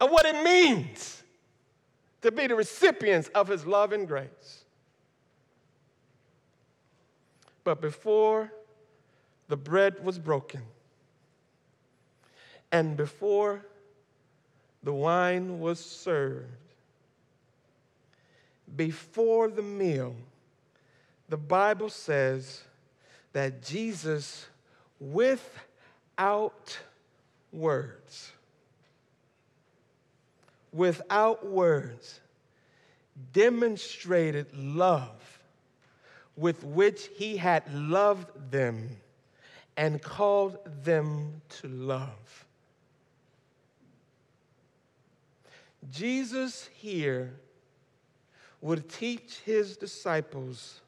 of 0.00 0.10
what 0.10 0.24
it 0.24 0.44
means 0.44 1.17
to 2.22 2.32
be 2.32 2.46
the 2.46 2.54
recipients 2.54 3.28
of 3.28 3.48
his 3.48 3.66
love 3.66 3.92
and 3.92 4.06
grace. 4.06 4.64
But 7.64 7.80
before 7.80 8.52
the 9.48 9.56
bread 9.56 10.04
was 10.04 10.18
broken, 10.18 10.62
and 12.72 12.96
before 12.96 13.64
the 14.82 14.92
wine 14.92 15.60
was 15.60 15.78
served, 15.78 16.46
before 18.76 19.48
the 19.48 19.62
meal, 19.62 20.14
the 21.28 21.36
Bible 21.36 21.88
says 21.88 22.62
that 23.32 23.62
Jesus, 23.62 24.46
without 25.00 26.78
words, 27.52 28.32
without 30.78 31.44
words, 31.44 32.20
demonstrated 33.32 34.46
love 34.56 35.40
with 36.36 36.62
which 36.62 37.08
he 37.16 37.36
had 37.36 37.64
loved 37.74 38.28
them 38.52 38.88
and 39.76 40.00
called 40.00 40.56
them 40.84 41.42
to 41.48 41.66
love. 41.66 42.46
Jesus 45.90 46.70
here 46.74 47.34
would 48.60 48.88
teach 48.88 49.40
his 49.44 49.76
disciples 49.76 50.80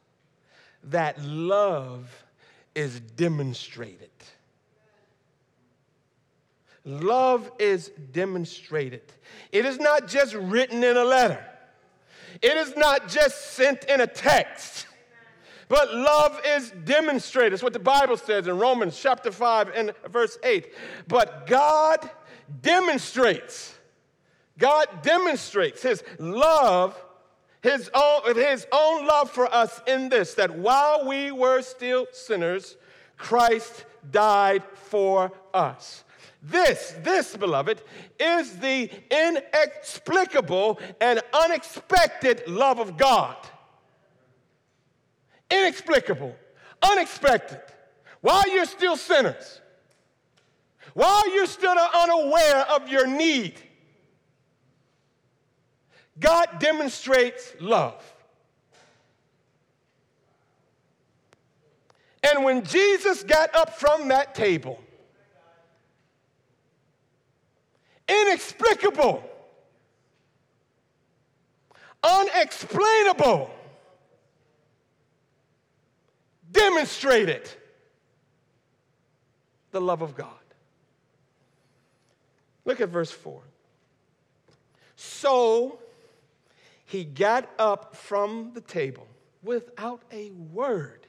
that 0.85 1.20
love 1.20 2.25
is 2.76 3.00
demonstrated. 3.00 4.11
Love 6.84 7.50
is 7.58 7.90
demonstrated. 8.12 9.02
It 9.52 9.66
is 9.66 9.78
not 9.78 10.08
just 10.08 10.34
written 10.34 10.82
in 10.82 10.96
a 10.96 11.04
letter, 11.04 11.44
it 12.42 12.56
is 12.56 12.76
not 12.76 13.08
just 13.08 13.52
sent 13.52 13.84
in 13.84 14.00
a 14.00 14.06
text. 14.06 14.87
But 15.68 15.94
love 15.94 16.40
is 16.44 16.72
demonstrated. 16.84 17.52
It's 17.52 17.62
what 17.62 17.72
the 17.72 17.78
Bible 17.78 18.16
says 18.16 18.49
in 18.49 18.58
Romans 18.58 18.99
chapter 19.00 19.30
5 19.30 19.70
and 19.72 19.92
verse 20.08 20.37
8. 20.42 20.66
But 21.06 21.46
God 21.46 22.11
demonstrates, 22.61 23.72
God 24.59 24.88
demonstrates 25.02 25.81
his 25.81 26.02
love 26.18 27.00
his 27.62 27.90
own, 27.92 28.35
his 28.37 28.66
own 28.72 29.07
love 29.07 29.31
for 29.31 29.52
us 29.52 29.83
in 29.87 30.09
this 30.09 30.35
that 30.35 30.59
while 30.59 31.07
we 31.07 31.31
were 31.31 31.61
still 31.62 32.07
sinners, 32.12 32.76
Christ 33.16 33.85
died 34.11 34.64
for 34.74 35.33
us. 35.52 36.05
This, 36.42 36.94
this, 37.03 37.37
beloved, 37.37 37.83
is 38.18 38.59
the 38.59 38.90
inexplicable 39.11 40.81
and 41.00 41.20
unexpected 41.35 42.42
love 42.48 42.79
of 42.79 42.96
God. 42.96 43.37
Inexplicable, 45.50 46.35
unexpected. 46.83 47.61
While 48.22 48.48
you're 48.50 48.64
still 48.64 48.96
sinners, 48.96 49.61
while 50.94 51.35
you're 51.35 51.46
still 51.46 51.76
unaware 51.94 52.66
of 52.70 52.88
your 52.88 53.07
need, 53.07 53.55
God 56.18 56.59
demonstrates 56.59 57.55
love. 57.61 58.03
And 62.22 62.44
when 62.44 62.64
Jesus 62.64 63.22
got 63.22 63.55
up 63.55 63.79
from 63.79 64.09
that 64.09 64.35
table, 64.35 64.79
inexplicable, 68.11 69.23
unexplainable, 72.03 73.51
demonstrated 76.51 77.49
the 79.70 79.81
love 79.81 80.03
of 80.03 80.16
God. 80.16 80.29
Look 82.64 82.81
at 82.81 82.88
verse 82.88 83.11
4. 83.11 83.40
So 84.96 85.79
he 86.85 87.05
got 87.05 87.49
up 87.59 87.94
from 87.94 88.51
the 88.55 88.61
table 88.61 89.07
without 89.42 90.03
a 90.12 90.31
word. 90.31 91.07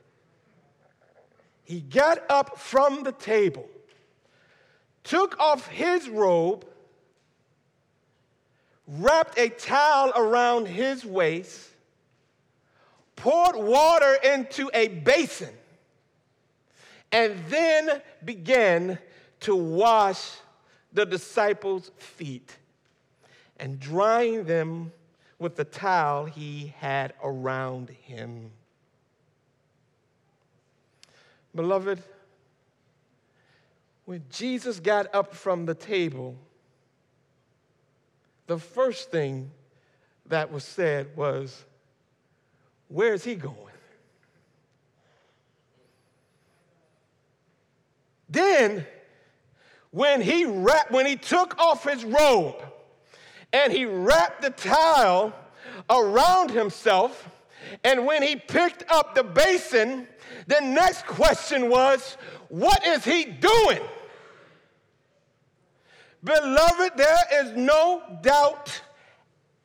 He 1.64 1.82
got 1.82 2.24
up 2.30 2.58
from 2.58 3.04
the 3.04 3.12
table, 3.12 3.68
took 5.04 5.40
off 5.40 5.68
his 5.68 6.10
robe, 6.10 6.66
wrapped 8.88 9.38
a 9.38 9.50
towel 9.50 10.12
around 10.16 10.68
his 10.68 11.06
waist, 11.06 11.70
poured 13.16 13.56
water 13.56 14.18
into 14.24 14.70
a 14.74 14.88
basin, 14.88 15.54
and 17.12 17.38
then 17.50 18.02
began 18.24 18.98
to 19.42 19.56
wash 19.56 20.38
the 20.94 21.06
disciples' 21.06 21.92
feet 21.98 22.58
and 23.58 23.80
drying 23.80 24.44
them 24.46 24.92
with 25.40 25.56
the 25.56 25.64
towel 25.64 26.26
he 26.26 26.74
had 26.80 27.14
around 27.24 27.90
him. 27.90 28.52
Beloved, 31.54 32.02
when 34.06 34.24
Jesus 34.30 34.80
got 34.80 35.14
up 35.14 35.34
from 35.34 35.66
the 35.66 35.76
table, 35.76 36.36
the 38.52 38.60
first 38.60 39.12
thing 39.12 39.50
that 40.26 40.52
was 40.52 40.66
said 40.66 41.16
was, 41.16 41.64
Where 42.90 43.14
is 43.14 43.24
he 43.24 43.36
going? 43.36 43.56
Then, 48.28 48.86
when 49.92 50.20
he, 50.20 50.44
wrapped, 50.44 50.92
when 50.92 51.06
he 51.06 51.16
took 51.16 51.58
off 51.60 51.88
his 51.88 52.04
robe, 52.04 52.62
and 53.54 53.72
he 53.72 53.86
wrapped 53.86 54.42
the 54.42 54.50
towel 54.50 55.34
around 55.90 56.52
himself. 56.52 57.30
And 57.86 58.06
when 58.06 58.22
he 58.22 58.36
picked 58.36 58.84
up 58.92 59.16
the 59.16 59.24
basin, 59.24 60.10
the 60.48 60.60
next 60.60 61.06
question 61.06 61.70
was, 61.70 62.18
What 62.50 62.86
is 62.86 63.06
he 63.06 63.24
doing? 63.24 63.80
Beloved, 66.24 66.94
there 66.96 67.44
is 67.44 67.52
no 67.54 68.04
doubt 68.22 68.82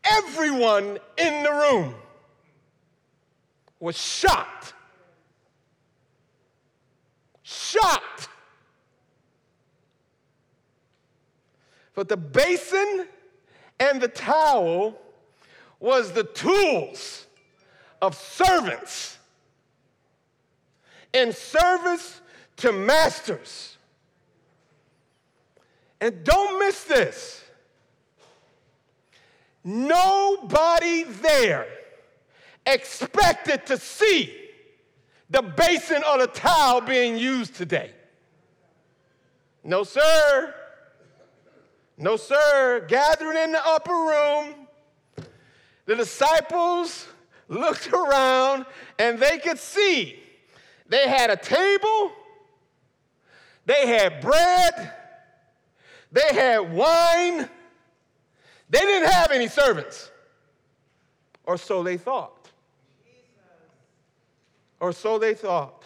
everyone 0.04 0.98
in 1.18 1.42
the 1.42 1.52
room 1.52 1.94
was 3.78 3.96
shocked. 3.96 4.72
Shocked. 7.42 8.28
But 11.94 12.08
the 12.08 12.16
basin 12.16 13.06
and 13.78 14.00
the 14.00 14.08
towel 14.08 14.98
was 15.78 16.12
the 16.12 16.24
tools 16.24 17.26
of 18.00 18.14
servants 18.14 19.18
in 21.12 21.32
service 21.32 22.20
to 22.58 22.72
masters. 22.72 23.75
And 26.00 26.24
don't 26.24 26.58
miss 26.58 26.84
this. 26.84 27.42
Nobody 29.64 31.04
there 31.04 31.66
expected 32.64 33.66
to 33.66 33.76
see 33.78 34.34
the 35.30 35.42
basin 35.42 36.02
or 36.04 36.18
the 36.18 36.28
towel 36.28 36.80
being 36.80 37.16
used 37.16 37.56
today. 37.56 37.92
No, 39.64 39.82
sir. 39.82 40.54
No, 41.98 42.16
sir. 42.16 42.84
Gathering 42.86 43.38
in 43.38 43.52
the 43.52 43.66
upper 43.66 43.92
room, 43.92 44.54
the 45.86 45.96
disciples 45.96 47.06
looked 47.48 47.92
around 47.92 48.66
and 48.98 49.18
they 49.18 49.38
could 49.38 49.58
see 49.58 50.20
they 50.88 51.08
had 51.08 51.30
a 51.30 51.36
table, 51.36 52.12
they 53.64 53.86
had 53.86 54.20
bread, 54.20 54.92
they 56.12 56.34
had 56.34 56.72
wine. 56.72 57.48
They 58.68 58.80
didn't 58.80 59.10
have 59.10 59.30
any 59.30 59.48
servants, 59.48 60.10
or 61.44 61.56
so 61.56 61.82
they 61.82 61.96
thought. 61.96 62.50
Or 64.80 64.92
so 64.92 65.18
they 65.18 65.34
thought. 65.34 65.84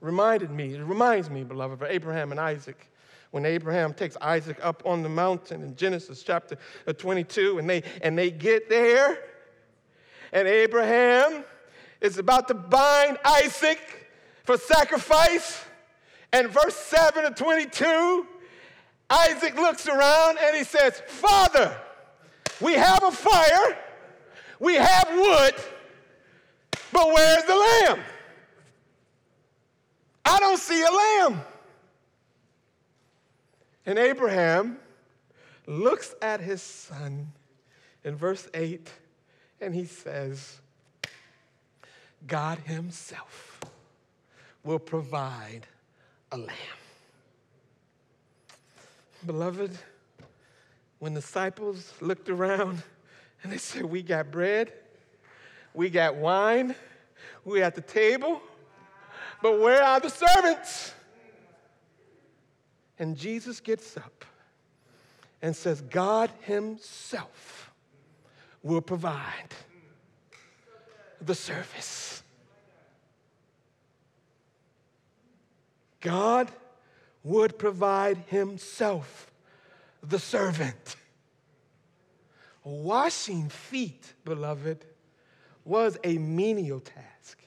Reminded 0.00 0.50
me, 0.50 0.74
it 0.74 0.84
reminds 0.84 1.30
me, 1.30 1.44
beloved, 1.44 1.82
of 1.82 1.90
Abraham 1.90 2.30
and 2.30 2.40
Isaac 2.40 2.90
when 3.34 3.44
Abraham 3.44 3.92
takes 3.92 4.16
Isaac 4.20 4.56
up 4.62 4.80
on 4.86 5.02
the 5.02 5.08
mountain 5.08 5.62
in 5.62 5.74
Genesis 5.74 6.22
chapter 6.22 6.56
uh, 6.86 6.92
22, 6.92 7.58
and 7.58 7.68
they, 7.68 7.82
and 8.00 8.16
they 8.16 8.30
get 8.30 8.68
there, 8.68 9.18
and 10.32 10.46
Abraham 10.46 11.42
is 12.00 12.18
about 12.18 12.46
to 12.46 12.54
bind 12.54 13.18
Isaac 13.24 14.08
for 14.44 14.56
sacrifice. 14.56 15.64
And 16.32 16.48
verse 16.48 16.76
7 16.76 17.24
of 17.24 17.34
22, 17.34 18.26
Isaac 19.14 19.54
looks 19.54 19.86
around 19.86 20.38
and 20.42 20.56
he 20.56 20.64
says, 20.64 21.00
Father, 21.06 21.76
we 22.60 22.74
have 22.74 23.02
a 23.04 23.12
fire, 23.12 23.78
we 24.58 24.74
have 24.74 25.08
wood, 25.14 25.54
but 26.92 27.06
where's 27.12 27.44
the 27.44 27.56
lamb? 27.56 28.00
I 30.24 30.40
don't 30.40 30.58
see 30.58 30.82
a 30.82 30.90
lamb. 30.90 31.40
And 33.86 33.98
Abraham 33.98 34.78
looks 35.66 36.14
at 36.20 36.40
his 36.40 36.62
son 36.62 37.32
in 38.02 38.16
verse 38.16 38.48
8 38.52 38.90
and 39.60 39.74
he 39.74 39.84
says, 39.84 40.60
God 42.26 42.58
Himself 42.60 43.60
will 44.64 44.78
provide 44.78 45.66
a 46.32 46.38
lamb. 46.38 46.83
Beloved, 49.26 49.70
when 50.98 51.14
disciples 51.14 51.92
looked 52.00 52.28
around 52.28 52.82
and 53.42 53.50
they 53.52 53.56
said, 53.56 53.84
We 53.84 54.02
got 54.02 54.30
bread, 54.30 54.72
we 55.72 55.88
got 55.88 56.16
wine, 56.16 56.74
we 57.44 57.62
at 57.62 57.74
the 57.74 57.80
table, 57.80 58.42
but 59.40 59.60
where 59.60 59.82
are 59.82 59.98
the 59.98 60.10
servants? 60.10 60.92
And 62.98 63.16
Jesus 63.16 63.60
gets 63.60 63.96
up 63.96 64.24
and 65.40 65.56
says, 65.56 65.80
God 65.80 66.30
Himself 66.42 67.72
will 68.62 68.82
provide 68.82 69.54
the 71.20 71.34
service. 71.34 72.22
God 76.00 76.50
would 77.24 77.58
provide 77.58 78.18
Himself 78.28 79.30
the 80.02 80.18
servant. 80.18 80.96
Washing 82.62 83.48
feet, 83.48 84.12
beloved, 84.24 84.84
was 85.64 85.98
a 86.04 86.18
menial 86.18 86.80
task. 86.80 87.38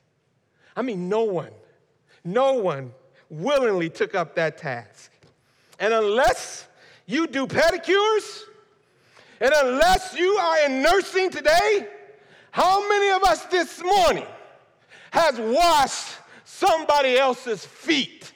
I 0.76 0.82
mean, 0.82 1.08
no 1.08 1.24
one, 1.24 1.52
no 2.24 2.54
one 2.56 2.94
willingly 3.30 3.90
took 3.90 4.16
up 4.16 4.36
that 4.36 4.58
task. 4.58 5.12
And 5.80 5.94
unless 5.94 6.68
you 7.06 7.28
do 7.28 7.48
pedicures, 7.48 8.42
and 9.40 9.52
unless 9.64 10.16
you 10.18 10.36
are 10.38 10.66
in 10.66 10.82
nursing 10.82 11.30
today, 11.30 11.88
how 12.52 12.88
many 12.90 13.12
of 13.12 13.24
us 13.24 13.46
this 13.46 13.84
morning 13.84 14.26
has 15.12 15.40
washed 15.40 16.16
somebody 16.44 17.18
else's 17.18 17.64
feet? 17.64 18.32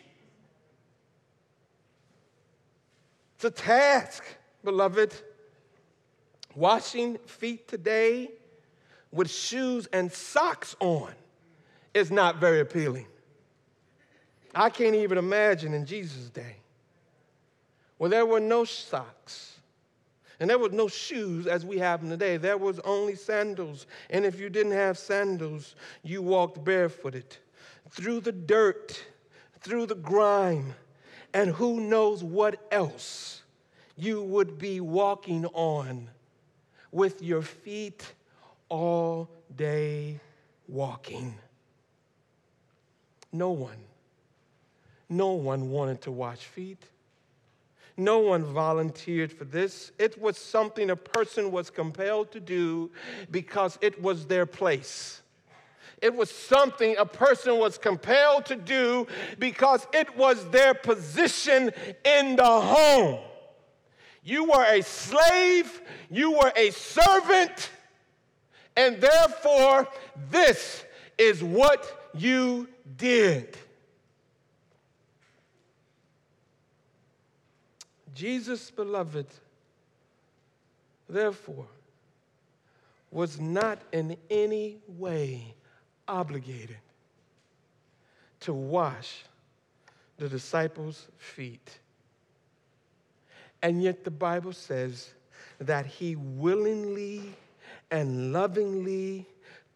It's 3.43 3.59
a 3.59 3.63
task, 3.63 4.23
beloved. 4.63 5.15
Washing 6.53 7.17
feet 7.17 7.67
today 7.67 8.29
with 9.11 9.31
shoes 9.31 9.87
and 9.91 10.11
socks 10.11 10.75
on 10.79 11.11
is 11.95 12.11
not 12.11 12.35
very 12.35 12.59
appealing. 12.59 13.07
I 14.53 14.69
can't 14.69 14.93
even 14.93 15.17
imagine 15.17 15.73
in 15.73 15.87
Jesus' 15.87 16.29
day. 16.29 16.57
Well, 17.97 18.11
there 18.11 18.27
were 18.27 18.39
no 18.39 18.63
socks. 18.63 19.59
And 20.39 20.47
there 20.47 20.59
was 20.59 20.71
no 20.71 20.87
shoes 20.87 21.47
as 21.47 21.65
we 21.65 21.79
have 21.79 22.01
them 22.01 22.11
today. 22.11 22.37
There 22.37 22.59
was 22.59 22.79
only 22.81 23.15
sandals. 23.15 23.87
And 24.11 24.23
if 24.23 24.39
you 24.39 24.51
didn't 24.51 24.73
have 24.73 24.99
sandals, 24.99 25.73
you 26.03 26.21
walked 26.21 26.63
barefooted 26.63 27.37
through 27.89 28.19
the 28.19 28.33
dirt, 28.33 29.03
through 29.61 29.87
the 29.87 29.95
grime, 29.95 30.75
and 31.33 31.51
who 31.51 31.79
knows 31.79 32.23
what 32.23 32.67
else 32.71 33.41
you 33.95 34.21
would 34.23 34.57
be 34.57 34.79
walking 34.79 35.45
on 35.47 36.09
with 36.91 37.21
your 37.21 37.41
feet 37.41 38.13
all 38.69 39.29
day 39.55 40.19
walking. 40.67 41.35
No 43.31 43.51
one, 43.51 43.77
no 45.09 45.33
one 45.33 45.69
wanted 45.69 46.01
to 46.01 46.11
wash 46.11 46.39
feet. 46.39 46.83
No 47.97 48.19
one 48.19 48.43
volunteered 48.43 49.31
for 49.31 49.43
this. 49.43 49.91
It 49.99 50.19
was 50.19 50.37
something 50.37 50.89
a 50.89 50.95
person 50.95 51.51
was 51.51 51.69
compelled 51.69 52.31
to 52.31 52.39
do 52.39 52.89
because 53.29 53.77
it 53.81 54.01
was 54.01 54.25
their 54.25 54.45
place. 54.45 55.20
It 56.01 56.15
was 56.15 56.31
something 56.31 56.95
a 56.97 57.05
person 57.05 57.59
was 57.59 57.77
compelled 57.77 58.47
to 58.47 58.55
do 58.55 59.05
because 59.37 59.85
it 59.93 60.17
was 60.17 60.49
their 60.49 60.73
position 60.73 61.71
in 62.03 62.35
the 62.35 62.61
home. 62.61 63.19
You 64.23 64.45
were 64.45 64.65
a 64.65 64.81
slave, 64.81 65.81
you 66.09 66.31
were 66.31 66.51
a 66.55 66.71
servant, 66.71 67.69
and 68.75 68.99
therefore, 68.99 69.87
this 70.31 70.83
is 71.17 71.43
what 71.43 72.09
you 72.15 72.67
did. 72.97 73.57
Jesus, 78.15 78.71
beloved, 78.71 79.27
therefore, 81.07 81.67
was 83.11 83.39
not 83.39 83.79
in 83.91 84.15
any 84.29 84.77
way 84.87 85.55
obligated 86.07 86.77
to 88.41 88.53
wash 88.53 89.23
the 90.17 90.27
disciples' 90.27 91.07
feet. 91.17 91.79
And 93.61 93.81
yet 93.81 94.03
the 94.03 94.11
Bible 94.11 94.53
says 94.53 95.13
that 95.59 95.85
he 95.85 96.15
willingly 96.15 97.33
and 97.91 98.33
lovingly 98.33 99.25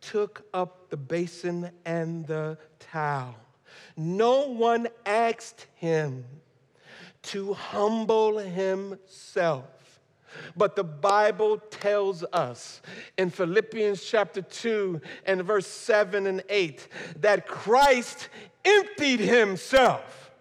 took 0.01 0.45
up 0.53 0.89
the 0.89 0.97
basin 0.97 1.71
and 1.85 2.25
the 2.27 2.57
towel. 2.79 3.35
No 3.97 4.47
one 4.47 4.87
asked 5.05 5.67
him 5.75 6.25
to 7.23 7.53
humble 7.53 8.37
himself. 8.37 9.65
But 10.55 10.75
the 10.75 10.83
Bible 10.83 11.57
tells 11.69 12.23
us 12.33 12.81
in 13.17 13.29
Philippians 13.29 14.03
chapter 14.03 14.41
2 14.41 15.01
and 15.25 15.43
verse 15.43 15.67
7 15.67 16.27
and 16.27 16.43
8 16.49 16.87
that 17.21 17.47
Christ 17.47 18.29
emptied 18.63 19.19
himself 19.19 20.31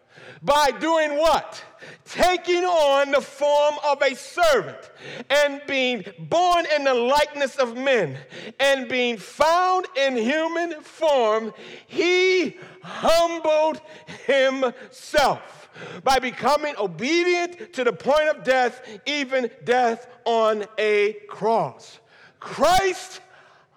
by 0.43 0.71
doing 0.79 1.17
what? 1.17 1.65
Taking 2.05 2.65
on 2.65 3.11
the 3.13 3.21
form 3.21 3.77
of 3.85 4.03
a 4.03 4.15
servant 4.15 4.91
and 5.31 5.63
being 5.67 6.05
born 6.19 6.67
in 6.77 6.85
the 6.85 6.95
likeness 6.95 7.57
of 7.57 7.77
men 7.77 8.19
and 8.61 8.89
being 8.89 9.17
found 9.17 9.87
in 9.97 10.17
human 10.17 10.83
form, 10.83 11.53
he 11.87 12.59
humbled 12.83 13.81
himself 14.27 15.64
by 16.03 16.19
becoming 16.19 16.75
obedient 16.79 17.73
to 17.75 17.85
the 17.85 17.93
point 17.93 18.29
of 18.29 18.45
death, 18.45 18.87
even 19.07 19.51
death 19.65 20.07
on 20.25 20.65
a 20.79 21.15
cross. 21.29 21.99
Christ 22.41 23.21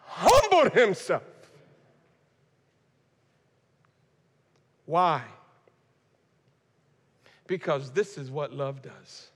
humbled 0.05 0.73
himself. 0.73 1.23
Why? 4.85 5.23
Because 7.45 7.91
this 7.91 8.17
is 8.17 8.31
what 8.31 8.53
love 8.53 8.81
does. 8.81 9.27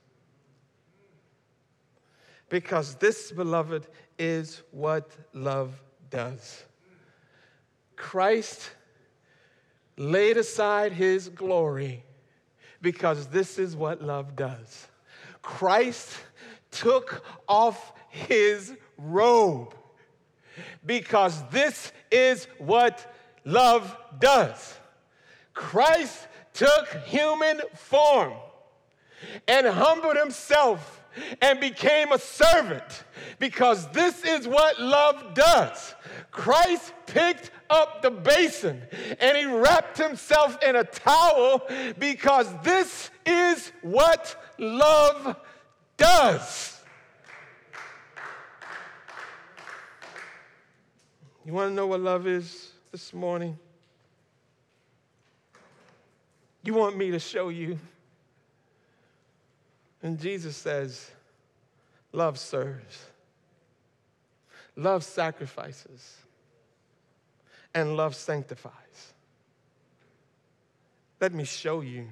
Because 2.48 2.96
this, 2.96 3.32
beloved, 3.32 3.86
is 4.18 4.62
what 4.70 5.10
love 5.32 5.82
does. 6.10 6.64
Christ 7.96 8.70
laid 9.96 10.36
aside 10.36 10.92
his 10.92 11.28
glory 11.28 12.04
because 12.82 13.28
this 13.28 13.58
is 13.58 13.74
what 13.74 14.02
love 14.02 14.36
does. 14.36 14.88
Christ 15.40 16.10
took 16.70 17.24
off 17.48 17.92
his 18.10 18.74
robe 18.98 19.74
because 20.84 21.42
this 21.50 21.92
is 22.10 22.46
what 22.58 23.14
love 23.44 23.96
does. 24.18 24.78
Christ 25.54 26.26
took 26.52 26.88
human 27.06 27.60
form 27.74 28.34
and 29.48 29.66
humbled 29.66 30.16
himself 30.16 31.01
and 31.40 31.60
became 31.60 32.12
a 32.12 32.18
servant 32.18 33.04
because 33.38 33.88
this 33.92 34.24
is 34.24 34.46
what 34.46 34.80
love 34.80 35.34
does. 35.34 35.94
Christ 36.30 36.92
picked 37.06 37.50
up 37.70 38.02
the 38.02 38.10
basin 38.10 38.82
and 39.20 39.36
he 39.36 39.46
wrapped 39.46 39.98
himself 39.98 40.62
in 40.62 40.76
a 40.76 40.84
towel 40.84 41.66
because 41.98 42.48
this 42.62 43.10
is 43.26 43.72
what 43.82 44.36
love 44.58 45.36
does. 45.96 46.80
You 51.44 51.52
want 51.52 51.70
to 51.70 51.74
know 51.74 51.88
what 51.88 52.00
love 52.00 52.26
is 52.26 52.70
this 52.92 53.12
morning? 53.12 53.58
You 56.62 56.74
want 56.74 56.96
me 56.96 57.10
to 57.10 57.18
show 57.18 57.48
you? 57.48 57.78
And 60.02 60.18
Jesus 60.18 60.56
says, 60.56 61.10
Love 62.12 62.38
serves, 62.38 63.06
love 64.76 65.02
sacrifices, 65.02 66.16
and 67.74 67.96
love 67.96 68.14
sanctifies. 68.14 68.72
Let 71.20 71.32
me 71.32 71.44
show 71.44 71.80
you 71.80 72.08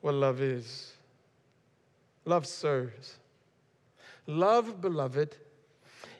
what 0.00 0.14
love 0.14 0.40
is. 0.40 0.92
Love 2.24 2.46
serves. 2.46 3.16
Love, 4.26 4.80
beloved, 4.80 5.36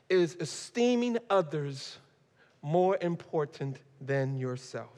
is 0.09 0.35
esteeming 0.39 1.17
others 1.29 1.97
more 2.61 2.97
important 3.01 3.77
than 3.99 4.37
yourself. 4.37 4.89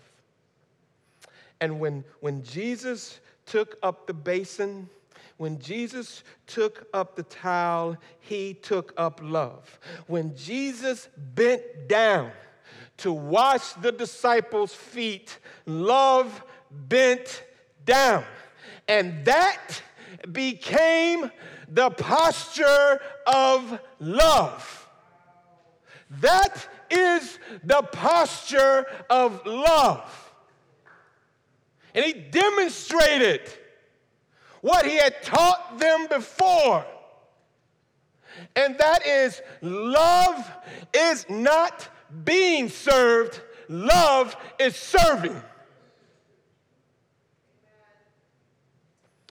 And 1.61 1.79
when, 1.79 2.03
when 2.19 2.43
Jesus 2.43 3.19
took 3.47 3.77
up 3.81 4.05
the 4.05 4.13
basin, 4.13 4.89
when 5.37 5.59
Jesus 5.59 6.23
took 6.47 6.87
up 6.93 7.15
the 7.15 7.23
towel, 7.23 7.97
he 8.19 8.55
took 8.55 8.93
up 8.97 9.19
love. 9.23 9.79
When 10.07 10.35
Jesus 10.35 11.09
bent 11.15 11.87
down 11.87 12.31
to 12.97 13.13
wash 13.13 13.73
the 13.73 13.91
disciples' 13.91 14.73
feet, 14.73 15.37
love 15.67 16.43
bent 16.71 17.43
down. 17.85 18.23
And 18.87 19.23
that 19.25 19.81
became 20.31 21.31
the 21.67 21.91
posture 21.91 22.99
of 23.27 23.79
love. 23.99 24.87
That 26.09 26.67
is 26.89 27.37
the 27.63 27.83
posture 27.83 28.87
of 29.09 29.45
love. 29.45 30.26
And 31.97 32.05
he 32.05 32.13
demonstrated 32.13 33.41
what 34.61 34.85
he 34.85 34.97
had 34.97 35.23
taught 35.23 35.79
them 35.79 36.05
before. 36.07 36.85
And 38.55 38.77
that 38.77 39.03
is 39.03 39.41
love 39.63 40.47
is 40.93 41.25
not 41.27 41.89
being 42.23 42.69
served, 42.69 43.41
love 43.67 44.37
is 44.59 44.75
serving. 44.75 45.41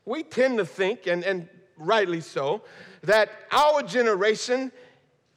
We 0.05 0.25
tend 0.25 0.59
to 0.59 0.67
think, 0.67 1.07
and, 1.07 1.23
and 1.23 1.49
rightly 1.77 2.21
so, 2.21 2.63
that 3.05 3.31
our 3.53 3.85
generation 3.85 4.73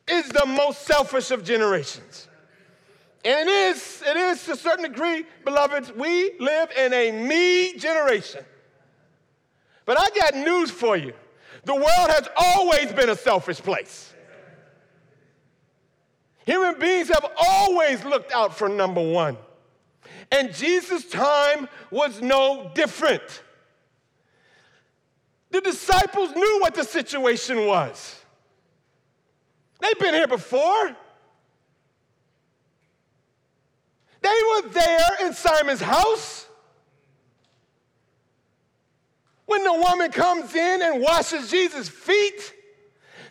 is 0.07 0.27
the 0.29 0.47
most 0.47 0.81
selfish 0.81 1.29
of 1.29 1.43
generations. 1.43 2.27
And 3.25 3.49
it 3.49 3.51
is, 3.51 4.03
it 4.07 4.15
is 4.15 4.43
to 4.45 4.53
a 4.53 4.55
certain 4.55 4.89
degree, 4.91 5.25
beloveds, 5.43 5.91
we 5.91 6.37
live 6.39 6.71
in 6.77 6.93
a 6.93 7.11
me 7.11 7.77
generation. 7.77 8.45
But 9.85 9.97
I 9.99 10.07
got 10.17 10.35
news 10.35 10.71
for 10.71 10.95
you. 10.95 11.13
The 11.65 11.75
world 11.75 11.87
has 11.87 12.29
always 12.37 12.93
been 12.93 13.09
a 13.09 13.15
selfish 13.15 13.59
place. 13.59 14.13
Human 16.45 16.79
beings 16.79 17.09
have 17.09 17.25
always 17.37 18.03
looked 18.05 18.31
out 18.31 18.57
for 18.57 18.69
number 18.69 19.01
one. 19.01 19.37
And 20.31 20.53
Jesus' 20.53 21.05
time 21.05 21.67
was 21.91 22.21
no 22.21 22.71
different. 22.73 23.43
The 25.51 25.61
disciples 25.61 26.31
knew 26.31 26.59
what 26.61 26.75
the 26.75 26.83
situation 26.83 27.65
was. 27.65 28.15
They've 29.81 29.99
been 29.99 30.13
here 30.13 30.27
before. 30.27 30.95
They 34.21 34.29
were 34.29 34.69
there 34.69 35.27
in 35.27 35.33
Simon's 35.33 35.81
house. 35.81 36.47
When 39.45 39.63
the 39.63 39.73
woman 39.73 40.11
comes 40.11 40.53
in 40.53 40.81
and 40.81 41.01
washes 41.01 41.49
Jesus' 41.49 41.89
feet, 41.89 42.53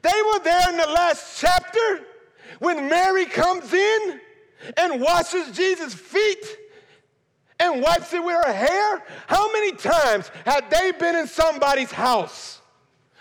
they 0.03 0.23
were 0.33 0.41
there 0.41 0.71
in 0.71 0.77
the 0.77 0.87
last 0.87 1.41
chapter 1.41 2.05
when 2.59 2.89
Mary 2.89 3.25
comes 3.25 3.73
in 3.73 4.21
and 4.77 5.01
washes 5.01 5.57
Jesus' 5.57 5.95
feet 5.95 6.45
and 7.61 7.83
wipes 7.83 8.13
it 8.13 8.23
with 8.23 8.35
her 8.45 8.53
hair. 8.53 9.03
How 9.27 9.53
many 9.53 9.73
times 9.73 10.31
had 10.45 10.71
they 10.71 10.93
been 10.93 11.17
in 11.17 11.27
somebody's 11.27 11.93
house 11.93 12.61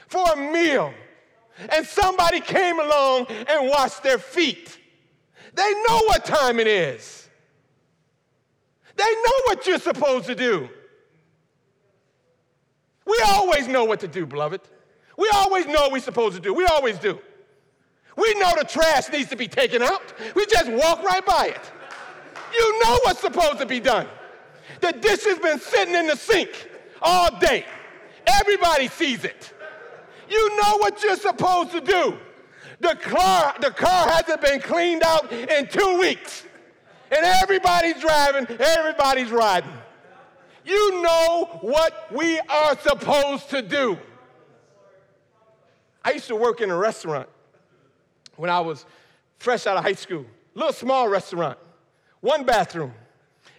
for 0.07 0.23
a 0.33 0.35
meal 0.35 0.93
and 1.69 1.85
somebody 1.85 2.39
came 2.39 2.79
along 2.79 3.27
and 3.29 3.69
washed 3.69 4.03
their 4.03 4.19
feet? 4.19 4.77
They 5.53 5.71
know 5.87 6.01
what 6.05 6.25
time 6.25 6.59
it 6.59 6.67
is. 6.67 7.26
They 8.97 9.03
know 9.03 9.41
what 9.45 9.65
you're 9.67 9.79
supposed 9.79 10.25
to 10.25 10.35
do. 10.35 10.69
We 13.05 13.21
always 13.27 13.67
know 13.67 13.85
what 13.85 14.01
to 14.01 14.07
do, 14.07 14.25
beloved. 14.25 14.61
We 15.17 15.29
always 15.33 15.65
know 15.65 15.83
what 15.83 15.93
we're 15.93 15.99
supposed 15.99 16.35
to 16.35 16.41
do. 16.41 16.53
We 16.53 16.65
always 16.65 16.99
do. 16.99 17.19
We 18.17 18.33
know 18.35 18.53
the 18.57 18.65
trash 18.65 19.09
needs 19.09 19.29
to 19.29 19.35
be 19.35 19.47
taken 19.47 19.81
out. 19.81 20.13
We 20.35 20.45
just 20.47 20.69
walk 20.71 21.03
right 21.03 21.25
by 21.25 21.47
it. 21.47 21.71
You 22.51 22.79
know 22.83 22.99
what's 23.03 23.21
supposed 23.21 23.59
to 23.59 23.65
be 23.65 23.79
done. 23.79 24.07
The 24.81 24.91
dish 24.91 25.23
has 25.25 25.39
been 25.39 25.59
sitting 25.59 25.93
in 25.93 26.07
the 26.07 26.15
sink 26.15 26.69
all 27.01 27.37
day. 27.39 27.65
Everybody 28.25 28.87
sees 28.87 29.23
it. 29.23 29.53
You 30.29 30.61
know 30.61 30.77
what 30.77 31.01
you're 31.03 31.17
supposed 31.17 31.71
to 31.71 31.81
do. 31.81 32.17
The 32.79 32.95
car, 32.95 33.55
the 33.61 33.71
car 33.71 34.09
hasn't 34.09 34.41
been 34.41 34.59
cleaned 34.59 35.03
out 35.03 35.31
in 35.31 35.67
two 35.67 35.99
weeks 35.99 36.43
and 37.11 37.25
everybody's 37.25 37.99
driving, 38.01 38.47
everybody's 38.59 39.31
riding. 39.31 39.71
You 40.65 41.01
know 41.01 41.59
what 41.61 42.13
we 42.13 42.39
are 42.39 42.77
supposed 42.79 43.49
to 43.51 43.61
do. 43.61 43.97
I 46.03 46.11
used 46.11 46.27
to 46.27 46.35
work 46.35 46.61
in 46.61 46.69
a 46.69 46.77
restaurant 46.77 47.29
when 48.35 48.49
I 48.49 48.59
was 48.59 48.85
fresh 49.39 49.65
out 49.67 49.77
of 49.77 49.83
high 49.83 49.93
school. 49.93 50.25
Little 50.55 50.73
small 50.73 51.07
restaurant, 51.07 51.57
one 52.21 52.43
bathroom. 52.43 52.93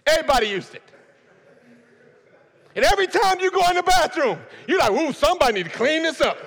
Everybody 0.05 0.47
used 0.47 0.75
it. 0.75 0.83
And 2.75 2.85
every 2.85 3.07
time 3.07 3.39
you 3.39 3.51
go 3.51 3.67
in 3.69 3.75
the 3.75 3.83
bathroom, 3.83 4.39
you're 4.67 4.79
like, 4.79 4.91
ooh, 4.91 5.11
somebody 5.11 5.53
need 5.53 5.65
to 5.65 5.71
clean 5.71 6.03
this 6.03 6.21
up. 6.21 6.37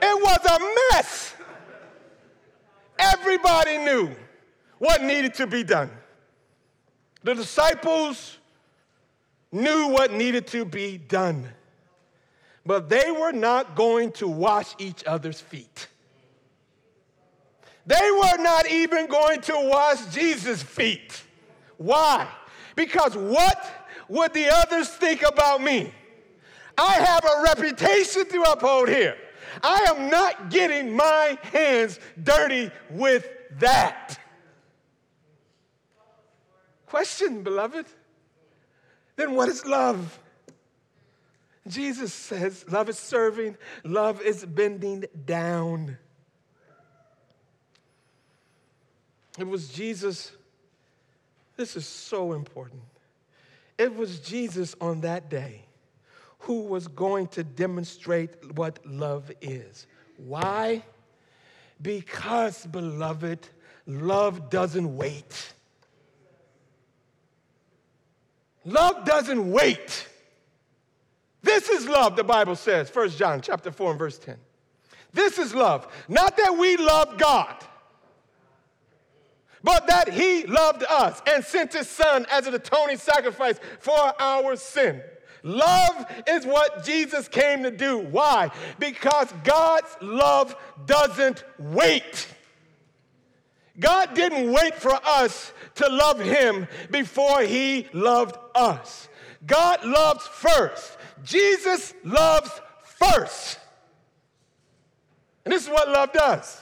It 0.00 0.22
was 0.22 0.38
a 0.44 0.94
mess. 0.94 1.34
Everybody 3.02 3.78
knew 3.78 4.10
what 4.78 5.02
needed 5.02 5.34
to 5.34 5.46
be 5.46 5.64
done. 5.64 5.90
The 7.24 7.34
disciples 7.34 8.38
knew 9.50 9.88
what 9.88 10.12
needed 10.12 10.46
to 10.48 10.64
be 10.64 10.98
done, 10.98 11.48
but 12.64 12.88
they 12.88 13.10
were 13.10 13.32
not 13.32 13.76
going 13.76 14.12
to 14.12 14.28
wash 14.28 14.74
each 14.78 15.04
other's 15.04 15.40
feet. 15.40 15.88
They 17.86 18.10
were 18.10 18.38
not 18.38 18.70
even 18.70 19.06
going 19.08 19.40
to 19.42 19.54
wash 19.56 20.06
Jesus' 20.06 20.62
feet. 20.62 21.22
Why? 21.76 22.28
Because 22.76 23.16
what 23.16 23.92
would 24.08 24.32
the 24.32 24.48
others 24.48 24.88
think 24.88 25.22
about 25.22 25.60
me? 25.60 25.92
I 26.78 26.94
have 26.94 27.24
a 27.24 27.42
reputation 27.42 28.26
to 28.28 28.42
uphold 28.42 28.88
here. 28.88 29.16
I 29.62 29.86
am 29.88 30.08
not 30.08 30.50
getting 30.50 30.94
my 30.94 31.38
hands 31.42 31.98
dirty 32.22 32.70
with 32.90 33.28
that. 33.58 34.18
Question, 36.86 37.42
beloved. 37.42 37.86
Then 39.16 39.34
what 39.34 39.48
is 39.48 39.64
love? 39.66 40.18
Jesus 41.66 42.12
says 42.12 42.64
love 42.68 42.88
is 42.88 42.98
serving, 42.98 43.56
love 43.84 44.20
is 44.20 44.44
bending 44.44 45.04
down. 45.24 45.96
It 49.38 49.46
was 49.46 49.68
Jesus. 49.68 50.32
This 51.56 51.76
is 51.76 51.86
so 51.86 52.32
important. 52.32 52.82
It 53.78 53.94
was 53.94 54.20
Jesus 54.20 54.74
on 54.80 55.02
that 55.02 55.30
day 55.30 55.64
who 56.42 56.62
was 56.62 56.88
going 56.88 57.28
to 57.28 57.44
demonstrate 57.44 58.30
what 58.56 58.80
love 58.84 59.30
is. 59.40 59.86
Why? 60.16 60.82
Because, 61.80 62.66
beloved, 62.66 63.48
love 63.86 64.50
doesn't 64.50 64.96
wait. 64.96 65.54
Love 68.64 69.04
doesn't 69.04 69.52
wait. 69.52 70.08
This 71.42 71.68
is 71.68 71.88
love, 71.88 72.16
the 72.16 72.24
Bible 72.24 72.56
says, 72.56 72.90
1 72.92 73.10
John 73.10 73.40
chapter 73.40 73.70
4 73.70 73.90
and 73.90 73.98
verse 73.98 74.18
10. 74.18 74.36
This 75.12 75.38
is 75.38 75.54
love. 75.54 75.86
Not 76.08 76.36
that 76.38 76.56
we 76.58 76.76
love 76.76 77.18
God, 77.18 77.54
but 79.62 79.86
that 79.86 80.08
he 80.12 80.44
loved 80.44 80.82
us 80.90 81.22
and 81.32 81.44
sent 81.44 81.72
his 81.72 81.88
son 81.88 82.26
as 82.32 82.48
an 82.48 82.54
atoning 82.54 82.98
sacrifice 82.98 83.60
for 83.78 84.20
our 84.20 84.56
sin. 84.56 85.02
Love 85.42 86.06
is 86.28 86.46
what 86.46 86.84
Jesus 86.84 87.28
came 87.28 87.64
to 87.64 87.70
do. 87.70 87.98
Why? 87.98 88.50
Because 88.78 89.32
God's 89.44 89.96
love 90.00 90.54
doesn't 90.86 91.44
wait. 91.58 92.28
God 93.78 94.14
didn't 94.14 94.52
wait 94.52 94.74
for 94.76 94.92
us 95.04 95.52
to 95.76 95.88
love 95.88 96.20
him 96.20 96.68
before 96.90 97.40
he 97.42 97.88
loved 97.92 98.36
us. 98.54 99.08
God 99.46 99.84
loves 99.84 100.26
first. 100.26 100.96
Jesus 101.24 101.94
loves 102.04 102.50
first. 102.84 103.58
And 105.44 105.52
this 105.52 105.64
is 105.64 105.70
what 105.70 105.88
love 105.88 106.12
does. 106.12 106.60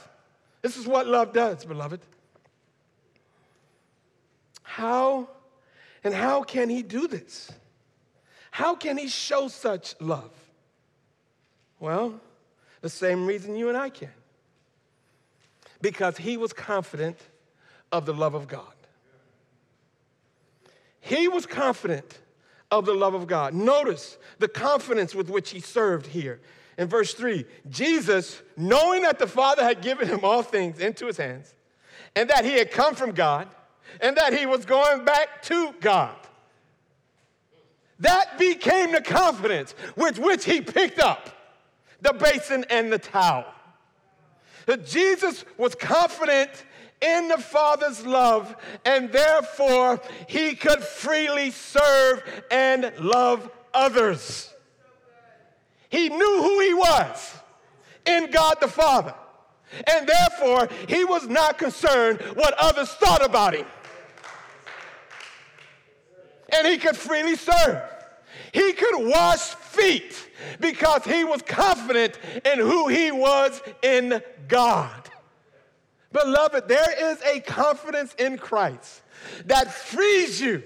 This 0.62 0.76
is 0.76 0.86
what 0.86 1.06
love 1.06 1.32
does, 1.32 1.64
beloved. 1.64 2.00
How 4.62 5.28
and 6.04 6.14
how 6.14 6.42
can 6.42 6.70
he 6.70 6.82
do 6.82 7.08
this? 7.08 7.50
How 8.60 8.74
can 8.74 8.98
he 8.98 9.08
show 9.08 9.48
such 9.48 9.98
love? 10.02 10.30
Well, 11.78 12.20
the 12.82 12.90
same 12.90 13.26
reason 13.26 13.56
you 13.56 13.70
and 13.70 13.78
I 13.78 13.88
can. 13.88 14.12
Because 15.80 16.18
he 16.18 16.36
was 16.36 16.52
confident 16.52 17.16
of 17.90 18.04
the 18.04 18.12
love 18.12 18.34
of 18.34 18.48
God. 18.48 18.74
He 21.00 21.26
was 21.26 21.46
confident 21.46 22.18
of 22.70 22.84
the 22.84 22.92
love 22.92 23.14
of 23.14 23.26
God. 23.26 23.54
Notice 23.54 24.18
the 24.38 24.48
confidence 24.48 25.14
with 25.14 25.30
which 25.30 25.48
he 25.52 25.60
served 25.60 26.08
here. 26.08 26.38
In 26.76 26.86
verse 26.86 27.14
3, 27.14 27.46
Jesus, 27.70 28.42
knowing 28.58 29.04
that 29.04 29.18
the 29.18 29.26
Father 29.26 29.64
had 29.64 29.80
given 29.80 30.06
him 30.06 30.20
all 30.22 30.42
things 30.42 30.80
into 30.80 31.06
his 31.06 31.16
hands, 31.16 31.54
and 32.14 32.28
that 32.28 32.44
he 32.44 32.58
had 32.58 32.70
come 32.70 32.94
from 32.94 33.12
God, 33.12 33.48
and 34.02 34.18
that 34.18 34.36
he 34.36 34.44
was 34.44 34.66
going 34.66 35.06
back 35.06 35.40
to 35.44 35.72
God. 35.80 36.19
That 38.00 38.38
became 38.38 38.92
the 38.92 39.02
confidence 39.02 39.74
with 39.94 40.18
which 40.18 40.44
he 40.44 40.60
picked 40.60 40.98
up 40.98 41.28
the 42.00 42.14
basin 42.14 42.64
and 42.70 42.92
the 42.92 42.98
towel. 42.98 43.44
That 44.66 44.86
Jesus 44.86 45.44
was 45.58 45.74
confident 45.74 46.50
in 47.00 47.28
the 47.28 47.38
Father's 47.38 48.04
love, 48.04 48.54
and 48.84 49.10
therefore 49.10 50.00
he 50.28 50.54
could 50.54 50.82
freely 50.82 51.50
serve 51.50 52.22
and 52.50 52.92
love 52.98 53.50
others. 53.72 54.52
He 55.88 56.08
knew 56.08 56.42
who 56.42 56.60
he 56.60 56.74
was 56.74 57.34
in 58.06 58.30
God 58.30 58.56
the 58.60 58.68
Father, 58.68 59.14
and 59.92 60.08
therefore 60.08 60.68
he 60.88 61.04
was 61.04 61.26
not 61.26 61.58
concerned 61.58 62.20
what 62.34 62.54
others 62.58 62.90
thought 62.92 63.24
about 63.24 63.54
him. 63.54 63.66
And 66.52 66.66
he 66.66 66.78
could 66.78 66.96
freely 66.96 67.36
serve. 67.36 67.89
He 68.52 68.72
could 68.72 69.06
wash 69.08 69.54
feet 69.54 70.28
because 70.60 71.04
he 71.04 71.24
was 71.24 71.42
confident 71.42 72.18
in 72.44 72.58
who 72.58 72.88
he 72.88 73.10
was 73.10 73.60
in 73.82 74.22
God. 74.48 75.10
Beloved, 76.12 76.66
there 76.66 77.12
is 77.12 77.22
a 77.22 77.40
confidence 77.40 78.14
in 78.14 78.36
Christ 78.36 79.02
that 79.46 79.72
frees 79.72 80.40
you 80.40 80.62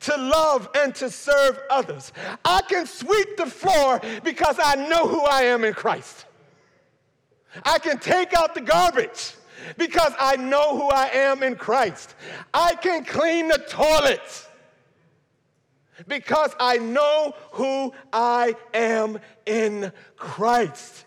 to 0.00 0.16
love 0.16 0.68
and 0.76 0.94
to 0.96 1.10
serve 1.10 1.58
others. 1.70 2.12
I 2.44 2.62
can 2.68 2.86
sweep 2.86 3.36
the 3.36 3.46
floor 3.46 4.00
because 4.22 4.56
I 4.62 4.76
know 4.76 5.08
who 5.08 5.22
I 5.22 5.42
am 5.42 5.64
in 5.64 5.74
Christ. 5.74 6.26
I 7.64 7.78
can 7.78 7.98
take 7.98 8.34
out 8.34 8.54
the 8.54 8.60
garbage 8.60 9.34
because 9.76 10.12
I 10.18 10.36
know 10.36 10.76
who 10.76 10.88
I 10.88 11.08
am 11.08 11.42
in 11.42 11.56
Christ. 11.56 12.14
I 12.52 12.74
can 12.74 13.04
clean 13.04 13.48
the 13.48 13.58
toilets 13.68 14.45
because 16.06 16.54
I 16.60 16.78
know 16.78 17.34
who 17.52 17.92
I 18.12 18.54
am 18.74 19.18
in 19.44 19.92
Christ. 20.16 21.04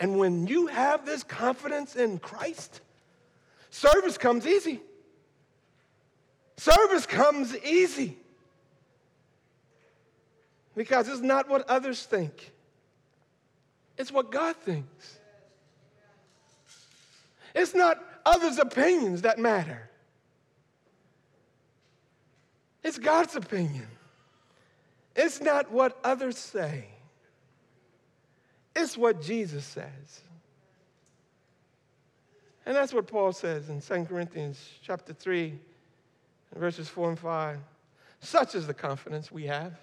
And 0.00 0.18
when 0.18 0.46
you 0.46 0.68
have 0.68 1.04
this 1.04 1.22
confidence 1.22 1.96
in 1.96 2.18
Christ, 2.18 2.80
service 3.70 4.16
comes 4.16 4.46
easy. 4.46 4.80
Service 6.56 7.06
comes 7.06 7.56
easy 7.58 8.16
because 10.76 11.08
it's 11.08 11.20
not 11.20 11.48
what 11.48 11.68
others 11.68 12.04
think, 12.04 12.52
it's 13.96 14.12
what 14.12 14.30
God 14.30 14.56
thinks. 14.56 15.18
It's 17.54 17.74
not 17.74 18.04
others' 18.24 18.58
opinions 18.58 19.22
that 19.22 19.38
matter, 19.38 19.87
it's 22.88 22.98
God's 22.98 23.36
opinion. 23.36 23.86
It's 25.14 25.42
not 25.42 25.70
what 25.70 25.98
others 26.02 26.38
say. 26.38 26.86
It's 28.74 28.96
what 28.96 29.20
Jesus 29.20 29.66
says. 29.66 30.22
And 32.64 32.74
that's 32.74 32.94
what 32.94 33.06
Paul 33.06 33.32
says 33.32 33.68
in 33.68 33.82
2 33.82 34.06
Corinthians 34.06 34.58
chapter 34.82 35.12
3, 35.12 35.58
verses 36.56 36.88
4 36.88 37.10
and 37.10 37.18
5. 37.18 37.58
Such 38.20 38.54
is 38.54 38.66
the 38.66 38.74
confidence 38.74 39.30
we 39.30 39.44
have 39.44 39.74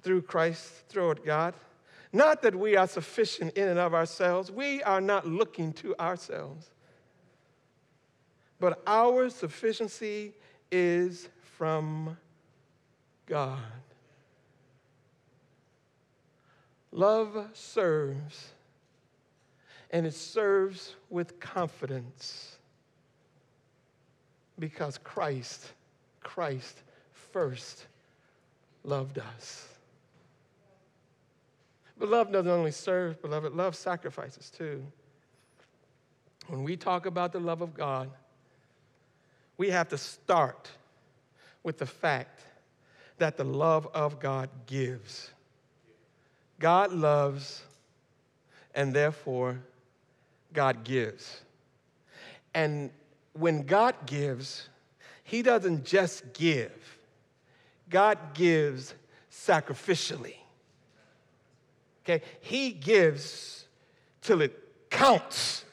through 0.00 0.22
Christ, 0.22 0.88
through 0.88 1.16
God. 1.26 1.52
Not 2.10 2.40
that 2.40 2.54
we 2.54 2.74
are 2.74 2.88
sufficient 2.88 3.52
in 3.54 3.68
and 3.68 3.78
of 3.78 3.92
ourselves. 3.92 4.50
We 4.50 4.82
are 4.82 5.02
not 5.02 5.26
looking 5.26 5.74
to 5.74 5.94
ourselves. 6.00 6.70
But 8.58 8.82
our 8.86 9.28
sufficiency 9.28 10.32
is 10.70 11.28
from 11.56 12.16
God. 13.26 13.58
Love 16.92 17.48
serves, 17.52 18.52
and 19.90 20.06
it 20.06 20.14
serves 20.14 20.96
with 21.10 21.38
confidence 21.40 22.56
because 24.58 24.98
Christ, 24.98 25.72
Christ 26.22 26.82
first 27.12 27.86
loved 28.82 29.18
us. 29.18 29.68
But 31.98 32.08
love 32.08 32.32
doesn't 32.32 32.50
only 32.50 32.70
serve, 32.70 33.20
beloved, 33.22 33.52
love 33.52 33.74
sacrifices 33.74 34.50
too. 34.50 34.82
When 36.48 36.62
we 36.62 36.76
talk 36.76 37.06
about 37.06 37.32
the 37.32 37.40
love 37.40 37.60
of 37.62 37.74
God, 37.74 38.10
we 39.58 39.70
have 39.70 39.88
to 39.88 39.98
start 39.98 40.70
with 41.62 41.78
the 41.78 41.86
fact 41.86 42.42
that 43.18 43.36
the 43.36 43.44
love 43.44 43.88
of 43.94 44.20
God 44.20 44.48
gives. 44.66 45.30
God 46.58 46.92
loves, 46.92 47.62
and 48.74 48.94
therefore, 48.94 49.60
God 50.52 50.84
gives. 50.84 51.40
And 52.54 52.90
when 53.32 53.64
God 53.66 53.94
gives, 54.06 54.68
He 55.24 55.42
doesn't 55.42 55.84
just 55.84 56.32
give, 56.32 56.72
God 57.90 58.18
gives 58.34 58.94
sacrificially. 59.30 60.36
Okay? 62.04 62.22
He 62.40 62.70
gives 62.70 63.66
till 64.22 64.40
it 64.40 64.56
counts. 64.90 65.64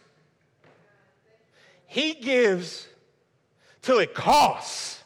He 1.85 2.15
gives 2.15 2.87
till 3.83 3.99
it 3.99 4.15
costs. 4.15 5.03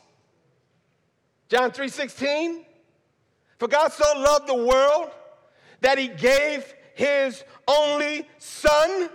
John 1.50 1.72
3:16 1.72 2.66
For 3.58 3.68
God 3.68 3.92
so 3.92 4.06
loved 4.18 4.48
the 4.48 4.56
world 4.56 5.12
that 5.82 5.98
he 5.98 6.08
gave 6.08 6.74
his 6.96 7.44
only 7.68 8.28
son. 8.38 9.10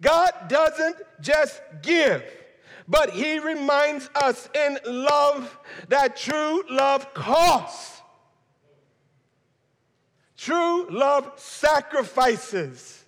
God 0.00 0.32
doesn't 0.48 0.96
just 1.20 1.60
give, 1.82 2.22
but 2.88 3.10
he 3.10 3.38
reminds 3.38 4.08
us 4.14 4.48
in 4.54 4.78
love 4.86 5.58
that 5.88 6.16
true 6.16 6.64
love 6.70 7.12
costs. 7.12 8.00
True 10.36 10.88
love 10.88 11.32
sacrifices. 11.36 13.04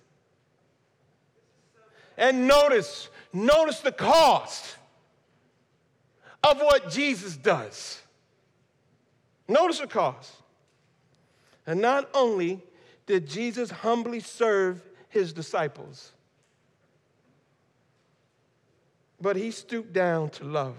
And 2.15 2.47
notice, 2.47 3.09
notice 3.33 3.79
the 3.79 3.91
cost 3.91 4.77
of 6.43 6.59
what 6.59 6.89
Jesus 6.89 7.37
does. 7.37 8.01
Notice 9.47 9.79
the 9.79 9.87
cost. 9.87 10.31
And 11.65 11.81
not 11.81 12.09
only 12.13 12.61
did 13.05 13.27
Jesus 13.27 13.71
humbly 13.71 14.19
serve 14.19 14.81
his 15.09 15.31
disciples, 15.31 16.11
but 19.21 19.35
he 19.35 19.51
stooped 19.51 19.93
down 19.93 20.29
to 20.31 20.43
love 20.43 20.75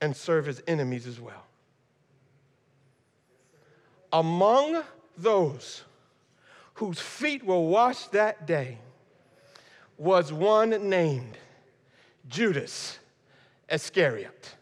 and 0.00 0.16
serve 0.16 0.46
his 0.46 0.62
enemies 0.66 1.06
as 1.06 1.20
well. 1.20 1.44
Among 4.12 4.82
those 5.18 5.82
whose 6.74 7.00
feet 7.00 7.44
were 7.44 7.60
washed 7.60 8.12
that 8.12 8.46
day 8.46 8.78
was 9.98 10.32
one 10.32 10.88
named 10.88 11.36
Judas 12.28 12.98
Iscariot. 13.68 14.54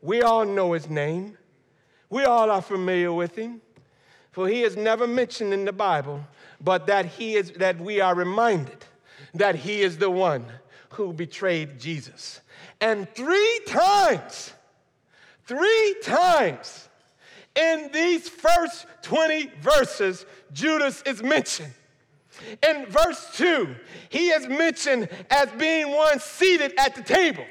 We 0.00 0.22
all 0.22 0.44
know 0.44 0.72
his 0.72 0.88
name. 0.88 1.36
We 2.10 2.24
all 2.24 2.50
are 2.50 2.62
familiar 2.62 3.12
with 3.12 3.36
him. 3.36 3.60
For 4.30 4.48
he 4.48 4.62
is 4.62 4.76
never 4.76 5.06
mentioned 5.06 5.52
in 5.52 5.64
the 5.64 5.72
Bible, 5.72 6.24
but 6.60 6.86
that 6.86 7.06
he 7.06 7.34
is 7.34 7.52
that 7.52 7.80
we 7.80 8.00
are 8.00 8.14
reminded 8.14 8.84
that 9.34 9.56
he 9.56 9.82
is 9.82 9.98
the 9.98 10.10
one 10.10 10.44
who 10.90 11.12
betrayed 11.12 11.78
Jesus. 11.78 12.40
And 12.80 13.12
three 13.14 13.60
times, 13.66 14.52
three 15.44 15.96
times 16.02 16.88
in 17.56 17.90
these 17.92 18.28
first 18.28 18.86
20 19.02 19.50
verses, 19.60 20.24
Judas 20.52 21.02
is 21.02 21.22
mentioned. 21.22 21.72
In 22.66 22.86
verse 22.86 23.30
2, 23.36 23.74
he 24.10 24.28
is 24.28 24.46
mentioned 24.46 25.08
as 25.30 25.50
being 25.58 25.90
one 25.90 26.20
seated 26.20 26.72
at 26.78 26.94
the 26.94 27.02
table. 27.02 27.44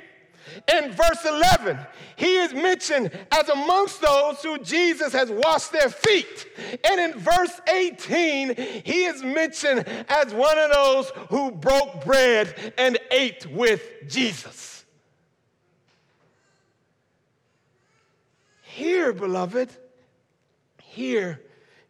In 0.74 0.92
verse 0.92 1.26
11, 1.26 1.78
he 2.16 2.38
is 2.38 2.54
mentioned 2.54 3.12
as 3.32 3.50
amongst 3.50 4.02
those 4.02 4.42
who 4.42 4.58
Jesus 4.60 5.14
has 5.14 5.30
washed 5.30 5.72
their 5.72 5.90
feet. 5.90 6.48
And 6.84 7.00
in 7.00 7.20
verse 7.20 7.62
18, 7.68 8.56
he 8.84 9.06
is 9.06 9.24
mentioned 9.24 9.86
as 10.10 10.34
one 10.34 10.58
of 10.58 10.72
those 10.72 11.12
who 11.30 11.52
broke 11.52 12.06
bread 12.06 12.74
and 12.78 12.98
ate 13.12 13.46
with 13.48 13.84
Jesus. 14.08 14.86
Here, 18.62 19.12
beloved, 19.12 19.72
here, 20.84 21.42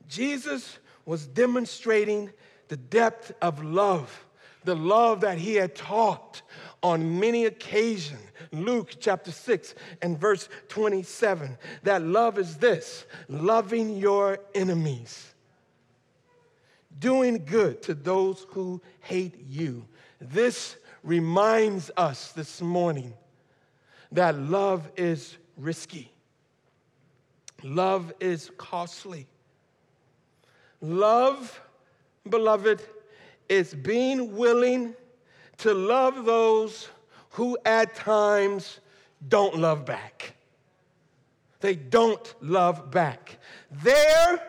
Jesus 0.07 0.77
was 1.05 1.25
demonstrating 1.25 2.31
the 2.67 2.77
depth 2.77 3.33
of 3.41 3.63
love, 3.63 4.25
the 4.63 4.75
love 4.75 5.21
that 5.21 5.37
he 5.37 5.55
had 5.55 5.75
taught 5.75 6.41
on 6.84 7.19
many 7.19 7.45
occasions. 7.45 8.21
Luke 8.51 8.95
chapter 8.99 9.32
6 9.32 9.75
and 10.01 10.19
verse 10.19 10.49
27. 10.69 11.57
That 11.84 12.01
love 12.01 12.38
is 12.38 12.57
this 12.57 13.05
loving 13.28 13.97
your 13.97 14.39
enemies, 14.55 15.34
doing 16.99 17.43
good 17.45 17.82
to 17.84 17.93
those 17.93 18.45
who 18.49 18.82
hate 19.01 19.36
you. 19.47 19.86
This 20.19 20.78
reminds 21.03 21.91
us 21.97 22.32
this 22.32 22.61
morning 22.61 23.13
that 24.11 24.38
love 24.38 24.89
is 24.95 25.38
risky, 25.57 26.11
love 27.63 28.13
is 28.19 28.51
costly. 28.57 29.28
Love, 30.80 31.59
beloved, 32.30 32.82
is 33.49 33.73
being 33.73 34.36
willing 34.36 34.93
to 35.59 35.73
love 35.73 36.25
those 36.25 36.89
who 37.31 37.57
at 37.65 37.95
times 37.95 38.79
don't 39.27 39.57
love 39.57 39.85
back. 39.85 40.33
They 41.59 41.75
don't 41.75 42.35
love 42.41 42.91
back. 42.91 43.37
There 43.71 44.41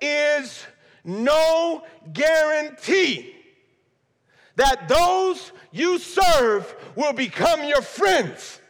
is 0.00 0.64
no 1.04 1.84
guarantee 2.12 3.34
that 4.56 4.88
those 4.88 5.52
you 5.70 5.98
serve 5.98 6.74
will 6.96 7.12
become 7.12 7.64
your 7.64 7.82
friends. 7.82 8.60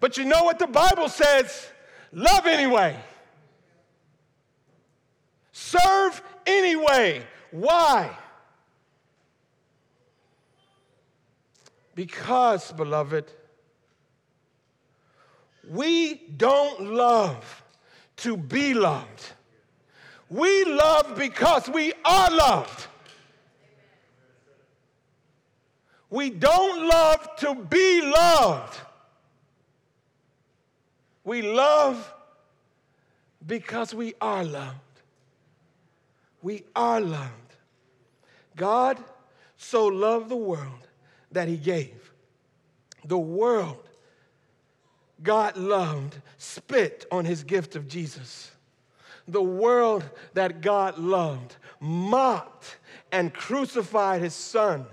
But 0.00 0.18
you 0.18 0.24
know 0.24 0.44
what 0.44 0.58
the 0.58 0.66
Bible 0.66 1.08
says? 1.08 1.68
Love 2.12 2.46
anyway. 2.46 2.96
Serve 5.52 6.22
anyway. 6.46 7.22
Why? 7.50 8.16
Because, 12.00 12.72
beloved, 12.72 13.30
we 15.68 16.14
don't 16.34 16.94
love 16.94 17.62
to 18.16 18.38
be 18.38 18.72
loved. 18.72 19.32
We 20.30 20.64
love 20.64 21.14
because 21.14 21.68
we 21.68 21.92
are 22.02 22.30
loved. 22.30 22.86
We 26.08 26.30
don't 26.30 26.88
love 26.88 27.36
to 27.40 27.54
be 27.54 28.00
loved. 28.00 28.80
We 31.22 31.42
love 31.42 32.14
because 33.46 33.92
we 33.94 34.14
are 34.22 34.42
loved. 34.42 35.02
We 36.40 36.64
are 36.74 37.02
loved. 37.02 37.56
God 38.56 38.96
so 39.58 39.84
loved 39.84 40.30
the 40.30 40.36
world 40.36 40.86
that 41.32 41.48
he 41.48 41.56
gave. 41.56 42.12
The 43.04 43.18
world 43.18 43.88
God 45.22 45.56
loved 45.56 46.16
spit 46.38 47.06
on 47.10 47.24
his 47.24 47.44
gift 47.44 47.76
of 47.76 47.88
Jesus. 47.88 48.50
The 49.28 49.42
world 49.42 50.08
that 50.34 50.60
God 50.60 50.98
loved 50.98 51.56
mocked 51.78 52.78
and 53.12 53.32
crucified 53.32 54.22
his 54.22 54.34
son. 54.34 54.86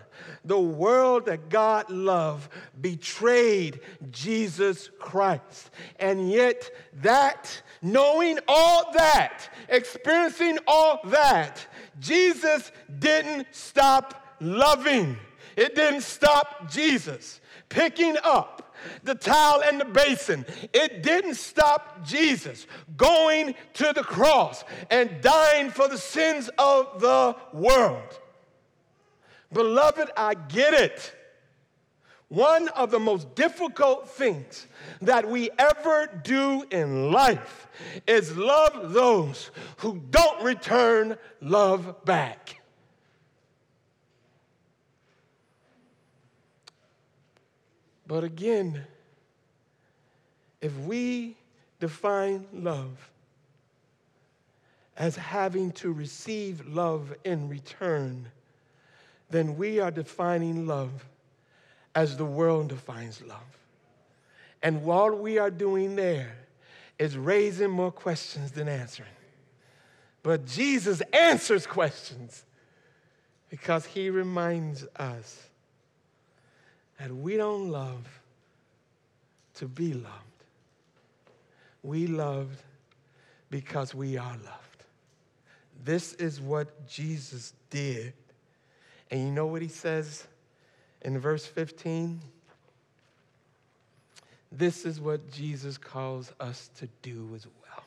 The 0.44 0.60
world 0.60 1.26
that 1.26 1.50
God 1.50 1.90
loved 1.90 2.52
betrayed 2.80 3.82
Jesus 4.12 4.90
Christ. 5.00 5.70
And 6.00 6.32
yet, 6.32 6.70
that, 7.02 7.62
knowing 7.82 8.40
all 8.48 8.92
that, 8.94 9.50
experiencing 9.70 10.60
all 10.68 11.00
that, 11.06 11.66
Jesus 12.00 12.72
didn't 13.00 13.48
stop 13.52 14.36
loving. 14.40 15.18
It 15.58 15.76
didn't 15.76 16.01
stop 16.01 16.72
Jesus 16.72 17.41
picking 17.68 18.16
up 18.24 18.76
the 19.03 19.16
towel 19.16 19.62
and 19.64 19.82
the 19.82 19.86
basin. 19.86 20.45
It 20.72 21.01
didn't 21.01 21.34
stop 21.36 22.05
Jesus 22.05 22.68
going 22.95 23.55
to 23.74 23.91
the 23.93 24.03
cross 24.03 24.64
and 24.91 25.20
dying 25.22 25.72
for 25.72 25.88
the 25.88 25.97
sins 25.97 26.49
of 26.60 27.01
the 27.01 27.36
world. 27.53 28.20
Beloved, 29.51 30.12
I 30.16 30.36
get 30.36 30.74
it. 30.74 31.14
One 32.30 32.68
of 32.70 32.91
the 32.91 32.99
most 32.99 33.36
difficult 33.36 34.10
things 34.10 34.68
that 35.01 35.28
we 35.28 35.49
ever 35.58 36.08
do 36.24 36.66
in 36.70 37.12
life 37.12 37.68
is 38.05 38.36
love 38.36 38.91
those 38.93 39.49
who 39.78 40.01
don't 40.10 40.43
return 40.43 41.18
love 41.41 42.03
back. 42.03 42.57
But 48.08 48.24
again, 48.24 48.86
if 50.62 50.76
we 50.80 51.36
define 51.80 52.47
love 52.53 53.12
as 54.95 55.16
having 55.16 55.72
to 55.74 55.91
receive 55.91 56.66
love 56.66 57.14
in 57.24 57.49
return, 57.49 58.28
then 59.30 59.58
we 59.58 59.80
are 59.80 59.91
defining 59.91 60.66
love 60.66 61.05
as 61.93 62.18
the 62.18 62.26
world 62.26 62.70
defines 62.70 63.22
love. 63.22 63.58
And 64.64 64.84
what 64.84 65.20
we 65.20 65.38
are 65.38 65.51
doing 65.51 65.95
there 65.95 66.36
is 66.97 67.18
raising 67.18 67.70
more 67.70 67.91
questions 67.91 68.51
than 68.51 68.68
answering. 68.68 69.10
But 70.24 70.45
Jesus 70.45 71.01
answers 71.14 71.68
questions 71.68 72.43
because 73.49 73.86
he 73.86 74.10
reminds 74.10 74.86
us 74.95 75.47
that 77.00 77.12
we 77.12 77.38
don't 77.38 77.70
love 77.70 78.08
to 79.56 79.68
be 79.68 79.93
loved. 79.93 80.14
We 81.84 82.08
loved 82.08 82.62
because 83.50 83.93
we 83.95 84.18
are 84.18 84.36
loved. 84.45 84.84
This 85.84 86.14
is 86.14 86.41
what 86.41 86.88
Jesus 86.88 87.54
did. 87.70 88.14
And 89.10 89.22
you 89.22 89.32
know 89.32 89.48
what 89.48 89.62
he 89.62 89.68
says 89.68 90.26
in 91.02 91.20
verse 91.20 91.45
15? 91.45 92.20
This 94.52 94.86
is 94.86 95.00
what 95.00 95.32
Jesus 95.32 95.78
calls 95.78 96.34
us 96.39 96.70
to 96.78 96.88
do 97.02 97.30
as 97.36 97.45
well. 97.45 97.84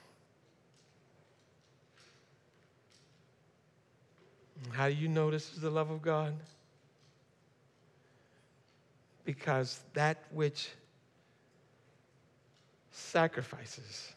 How 4.72 4.88
do 4.88 4.94
you 4.94 5.08
know 5.08 5.30
this 5.30 5.52
is 5.52 5.60
the 5.60 5.70
love 5.70 5.90
of 5.90 6.02
God? 6.02 6.34
Because 9.24 9.80
that 9.94 10.24
which 10.30 10.70
sacrifices 12.90 14.12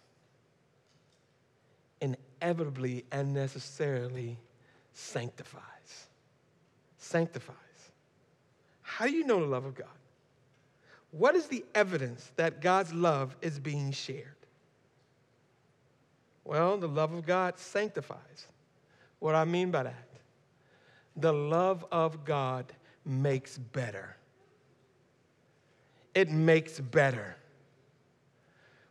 inevitably 2.02 3.06
and 3.12 3.34
necessarily 3.34 4.38
sanctifies. 4.94 5.62
Sanctifies. 6.98 7.58
How 8.82 9.06
do 9.06 9.12
you 9.12 9.26
know 9.26 9.40
the 9.40 9.46
love 9.46 9.66
of 9.66 9.76
God? 9.76 9.88
What 11.12 11.36
is 11.36 11.48
the 11.48 11.64
evidence 11.76 12.32
that 12.36 12.62
God's 12.62 12.94
love 12.94 13.36
is 13.42 13.60
being 13.60 13.92
shared? 13.92 14.36
Well, 16.44 16.78
the 16.78 16.88
love 16.88 17.14
of 17.14 17.26
God 17.26 17.58
sanctifies. 17.58 18.48
What 19.20 19.36
I 19.36 19.46
mean 19.46 19.72
by 19.72 19.84
that? 19.84 20.10
The 21.16 21.32
love 21.32 21.86
of 21.92 22.26
God 22.26 22.74
makes 23.06 23.58
better. 23.58 24.16
It 26.14 26.30
makes 26.30 26.80
better. 26.80 27.36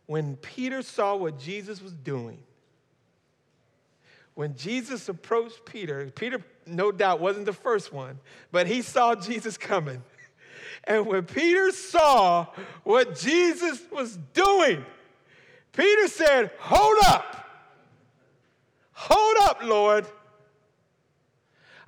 When 0.06 0.36
Peter 0.36 0.82
saw 0.82 1.16
what 1.16 1.38
Jesus 1.38 1.80
was 1.80 1.92
doing, 1.92 2.38
when 4.34 4.56
Jesus 4.56 5.08
approached 5.08 5.64
Peter, 5.64 6.10
Peter 6.14 6.42
no 6.66 6.90
doubt 6.90 7.20
wasn't 7.20 7.46
the 7.46 7.52
first 7.52 7.92
one, 7.92 8.18
but 8.50 8.66
he 8.66 8.82
saw 8.82 9.14
Jesus 9.14 9.56
coming. 9.56 10.02
And 10.84 11.06
when 11.06 11.24
Peter 11.24 11.70
saw 11.70 12.46
what 12.82 13.16
Jesus 13.16 13.80
was 13.90 14.18
doing, 14.32 14.84
Peter 15.72 16.08
said, 16.08 16.50
Hold 16.58 16.96
up. 17.06 17.46
Hold 18.92 19.36
up, 19.42 19.62
Lord. 19.62 20.06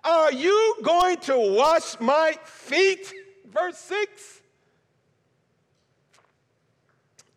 Are 0.02 0.32
you 0.32 0.76
going 0.82 1.16
to 1.18 1.54
wash 1.56 1.98
my 1.98 2.36
feet? 2.44 3.12
Verse 3.50 3.78
6. 3.78 4.40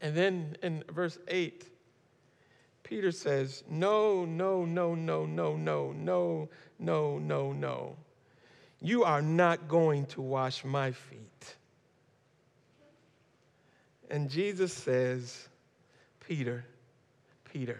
And 0.01 0.15
then 0.15 0.55
in 0.61 0.83
verse 0.91 1.17
8, 1.27 1.65
Peter 2.83 3.11
says, 3.11 3.63
No, 3.69 4.25
no, 4.25 4.63
no, 4.63 4.95
no, 4.95 5.25
no, 5.25 5.55
no, 5.55 5.91
no, 5.91 6.49
no, 6.79 7.17
no, 7.19 7.51
no. 7.51 7.95
You 8.79 9.03
are 9.03 9.21
not 9.21 9.67
going 9.67 10.05
to 10.07 10.21
wash 10.21 10.63
my 10.63 10.91
feet. 10.91 11.55
And 14.09 14.29
Jesus 14.29 14.71
says, 14.71 15.49
Peter, 16.19 16.63
Peter, 17.51 17.79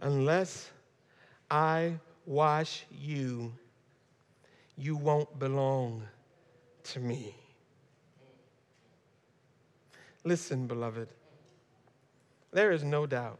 unless 0.00 0.70
I 1.50 1.98
wash 2.26 2.84
you, 2.90 3.52
you 4.76 4.96
won't 4.96 5.38
belong 5.38 6.02
to 6.84 7.00
me. 7.00 7.34
Listen, 10.24 10.66
beloved, 10.66 11.08
there 12.52 12.72
is 12.72 12.84
no 12.84 13.06
doubt 13.06 13.38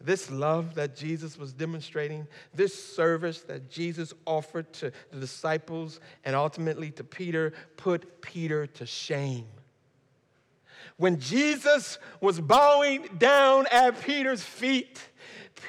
this 0.00 0.30
love 0.30 0.74
that 0.76 0.94
Jesus 0.94 1.36
was 1.36 1.52
demonstrating, 1.52 2.26
this 2.54 2.72
service 2.94 3.40
that 3.42 3.68
Jesus 3.68 4.14
offered 4.26 4.72
to 4.74 4.92
the 5.10 5.18
disciples 5.18 5.98
and 6.24 6.36
ultimately 6.36 6.90
to 6.92 7.04
Peter, 7.04 7.52
put 7.76 8.20
Peter 8.22 8.66
to 8.66 8.86
shame. 8.86 9.46
When 10.96 11.18
Jesus 11.18 11.98
was 12.20 12.40
bowing 12.40 13.08
down 13.18 13.66
at 13.70 14.00
Peter's 14.00 14.42
feet, 14.42 15.00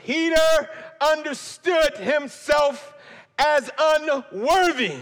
Peter 0.05 0.69
understood 1.01 1.97
himself 1.97 2.93
as 3.37 3.69
unworthy. 3.79 4.93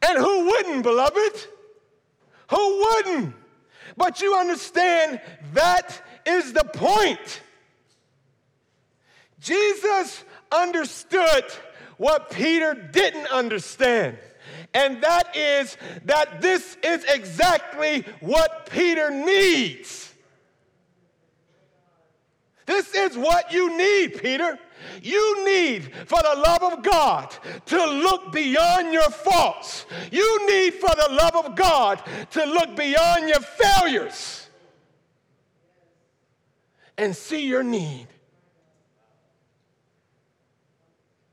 And 0.00 0.18
who 0.18 0.46
wouldn't, 0.46 0.82
beloved? 0.82 1.46
Who 2.50 2.78
wouldn't? 2.78 3.34
But 3.96 4.20
you 4.20 4.34
understand 4.34 5.20
that 5.54 6.02
is 6.26 6.52
the 6.52 6.64
point. 6.64 7.42
Jesus 9.40 10.24
understood 10.50 11.44
what 11.96 12.30
Peter 12.30 12.74
didn't 12.74 13.26
understand. 13.26 14.18
And 14.74 15.02
that 15.02 15.36
is 15.36 15.76
that 16.04 16.40
this 16.40 16.76
is 16.82 17.04
exactly 17.04 18.04
what 18.20 18.70
Peter 18.70 19.10
needs. 19.10 20.11
This 22.66 22.94
is 22.94 23.16
what 23.16 23.52
you 23.52 23.76
need, 23.76 24.20
Peter. 24.20 24.58
You 25.02 25.44
need 25.44 25.92
for 26.06 26.20
the 26.22 26.34
love 26.36 26.62
of 26.72 26.82
God 26.82 27.34
to 27.66 27.76
look 27.76 28.32
beyond 28.32 28.92
your 28.92 29.10
faults. 29.10 29.86
You 30.10 30.46
need 30.46 30.74
for 30.74 30.90
the 30.90 31.08
love 31.12 31.46
of 31.46 31.56
God 31.56 32.02
to 32.32 32.44
look 32.44 32.76
beyond 32.76 33.28
your 33.28 33.40
failures 33.40 34.48
and 36.98 37.16
see 37.16 37.46
your 37.46 37.62
need. 37.62 38.06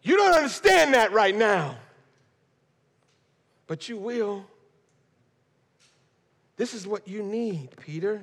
You 0.02 0.18
don't 0.18 0.34
understand 0.34 0.94
that 0.94 1.12
right 1.12 1.36
now, 1.36 1.76
but 3.68 3.90
you 3.90 3.98
will. 3.98 4.46
This 6.58 6.74
is 6.74 6.88
what 6.88 7.08
you 7.08 7.22
need, 7.22 7.70
Peter. 7.78 8.22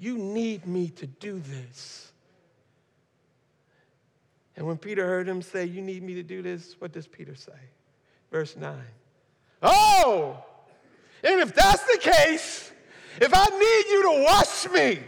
You 0.00 0.16
need 0.16 0.66
me 0.66 0.88
to 0.88 1.06
do 1.06 1.38
this. 1.40 2.10
And 4.56 4.66
when 4.66 4.78
Peter 4.78 5.06
heard 5.06 5.28
him 5.28 5.42
say, 5.42 5.66
You 5.66 5.82
need 5.82 6.02
me 6.02 6.14
to 6.14 6.22
do 6.22 6.40
this, 6.40 6.74
what 6.78 6.92
does 6.92 7.06
Peter 7.06 7.34
say? 7.34 7.52
Verse 8.32 8.56
9. 8.56 8.74
Oh, 9.62 10.42
and 11.22 11.40
if 11.40 11.54
that's 11.54 11.82
the 11.84 11.98
case, 11.98 12.72
if 13.20 13.30
I 13.34 13.44
need 13.44 13.92
you 13.92 14.02
to 14.02 14.24
wash 14.24 14.68
me, 14.70 15.00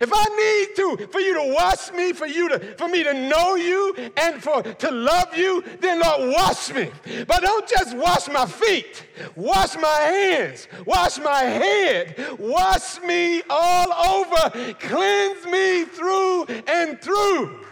if 0.00 0.10
I 0.12 0.24
need 0.24 0.76
to, 0.76 1.06
for 1.08 1.20
you 1.20 1.34
to 1.34 1.54
wash 1.54 1.92
me, 1.92 2.12
for 2.12 2.26
you 2.26 2.48
to, 2.48 2.58
for 2.76 2.88
me 2.88 3.02
to 3.02 3.14
know 3.14 3.54
you 3.54 3.94
and 4.16 4.42
for 4.42 4.62
to 4.62 4.90
love 4.90 5.36
you, 5.36 5.62
then 5.80 6.00
Lord, 6.00 6.32
wash 6.32 6.72
me. 6.72 6.90
But 7.26 7.42
don't 7.42 7.68
just 7.68 7.96
wash 7.96 8.28
my 8.28 8.46
feet. 8.46 9.06
Wash 9.34 9.76
my 9.76 9.88
hands. 9.88 10.68
Wash 10.84 11.18
my 11.18 11.42
head. 11.42 12.38
Wash 12.38 13.00
me 13.02 13.42
all 13.48 14.22
over. 14.22 14.74
Cleanse 14.74 15.46
me 15.46 15.84
through 15.84 16.44
and 16.66 17.00
through. 17.00 17.64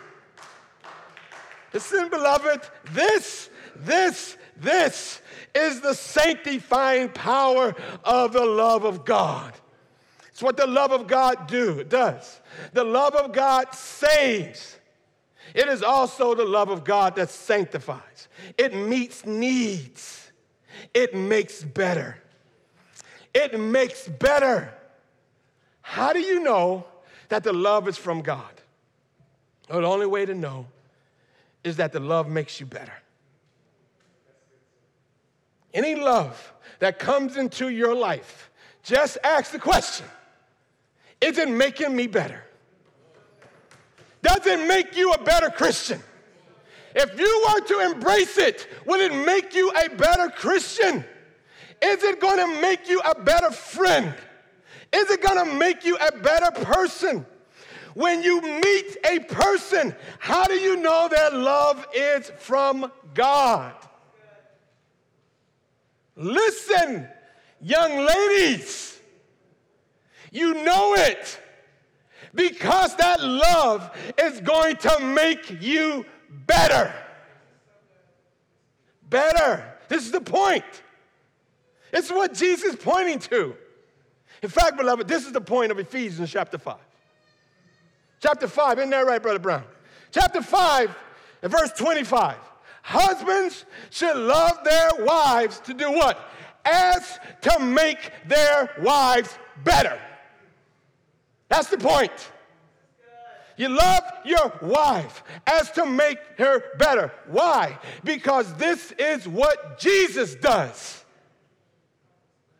Listen, 1.72 2.08
beloved, 2.08 2.60
this, 2.92 3.50
this, 3.76 4.36
this 4.56 5.20
is 5.54 5.80
the 5.80 5.94
sanctifying 5.94 7.08
power 7.08 7.74
of 8.04 8.32
the 8.32 8.44
love 8.44 8.84
of 8.84 9.04
God. 9.04 9.52
It's 10.34 10.42
what 10.42 10.56
the 10.56 10.66
love 10.66 10.90
of 10.90 11.06
God 11.06 11.46
do, 11.46 11.84
does. 11.84 12.40
The 12.72 12.82
love 12.82 13.14
of 13.14 13.32
God 13.32 13.72
saves. 13.72 14.76
It 15.54 15.68
is 15.68 15.80
also 15.80 16.34
the 16.34 16.44
love 16.44 16.70
of 16.70 16.82
God 16.82 17.14
that 17.14 17.30
sanctifies. 17.30 18.26
It 18.58 18.74
meets 18.74 19.24
needs. 19.24 20.32
It 20.92 21.14
makes 21.14 21.62
better. 21.62 22.18
It 23.32 23.60
makes 23.60 24.08
better. 24.08 24.74
How 25.82 26.12
do 26.12 26.18
you 26.18 26.40
know 26.40 26.84
that 27.28 27.44
the 27.44 27.52
love 27.52 27.86
is 27.86 27.96
from 27.96 28.20
God? 28.20 28.60
Well, 29.70 29.82
the 29.82 29.86
only 29.86 30.06
way 30.06 30.26
to 30.26 30.34
know 30.34 30.66
is 31.62 31.76
that 31.76 31.92
the 31.92 32.00
love 32.00 32.28
makes 32.28 32.58
you 32.58 32.66
better. 32.66 32.92
Any 35.72 35.94
love 35.94 36.52
that 36.80 36.98
comes 36.98 37.36
into 37.36 37.68
your 37.68 37.94
life, 37.94 38.50
just 38.82 39.16
ask 39.22 39.52
the 39.52 39.60
question 39.60 40.06
is 41.20 41.38
it 41.38 41.48
making 41.48 41.94
me 41.94 42.06
better? 42.06 42.42
Does 44.22 44.46
it 44.46 44.66
make 44.66 44.96
you 44.96 45.12
a 45.12 45.22
better 45.22 45.50
Christian? 45.50 46.00
If 46.94 47.18
you 47.18 47.46
were 47.48 47.60
to 47.66 47.92
embrace 47.92 48.38
it, 48.38 48.68
will 48.86 49.00
it 49.00 49.14
make 49.26 49.54
you 49.54 49.70
a 49.70 49.88
better 49.90 50.28
Christian? 50.30 51.04
Is 51.82 52.02
it 52.02 52.20
going 52.20 52.38
to 52.38 52.60
make 52.60 52.88
you 52.88 53.00
a 53.00 53.20
better 53.20 53.50
friend? 53.50 54.14
Is 54.92 55.10
it 55.10 55.22
going 55.22 55.44
to 55.44 55.58
make 55.58 55.84
you 55.84 55.96
a 55.96 56.12
better 56.12 56.50
person? 56.64 57.26
When 57.94 58.22
you 58.22 58.40
meet 58.40 58.96
a 59.04 59.20
person, 59.20 59.94
how 60.18 60.44
do 60.44 60.54
you 60.54 60.76
know 60.76 61.08
their 61.08 61.30
love 61.30 61.86
is 61.94 62.30
from 62.38 62.90
God? 63.12 63.74
Listen, 66.16 67.08
young 67.60 68.06
ladies. 68.06 68.83
You 70.34 70.64
know 70.64 70.94
it 70.94 71.40
because 72.34 72.96
that 72.96 73.22
love 73.22 73.96
is 74.18 74.40
going 74.40 74.76
to 74.78 74.98
make 74.98 75.62
you 75.62 76.04
better. 76.46 76.92
Better. 79.08 79.64
This 79.88 80.04
is 80.04 80.10
the 80.10 80.20
point. 80.20 80.64
It's 81.92 82.10
what 82.10 82.34
Jesus 82.34 82.74
is 82.74 82.76
pointing 82.76 83.20
to. 83.20 83.54
In 84.42 84.48
fact, 84.48 84.76
beloved, 84.76 85.06
this 85.06 85.24
is 85.24 85.32
the 85.32 85.40
point 85.40 85.70
of 85.70 85.78
Ephesians 85.78 86.30
chapter 86.30 86.58
5. 86.58 86.76
Chapter 88.20 88.48
5, 88.48 88.78
isn't 88.80 88.90
that 88.90 89.06
right, 89.06 89.22
Brother 89.22 89.38
Brown? 89.38 89.64
Chapter 90.10 90.42
5 90.42 90.96
and 91.42 91.52
verse 91.52 91.70
25. 91.72 92.36
Husbands 92.82 93.64
should 93.90 94.16
love 94.16 94.58
their 94.64 94.90
wives 94.98 95.60
to 95.60 95.74
do 95.74 95.92
what? 95.92 96.18
as 96.64 97.18
to 97.42 97.58
make 97.60 98.10
their 98.26 98.70
wives 98.80 99.36
better. 99.62 99.98
That's 101.54 101.68
the 101.68 101.78
point. 101.78 102.10
You 103.56 103.68
love 103.68 104.02
your 104.24 104.52
wife 104.60 105.22
as 105.46 105.70
to 105.72 105.86
make 105.86 106.18
her 106.36 106.64
better. 106.78 107.12
Why? 107.28 107.78
Because 108.02 108.52
this 108.54 108.90
is 108.98 109.28
what 109.28 109.78
Jesus 109.78 110.34
does. 110.34 111.04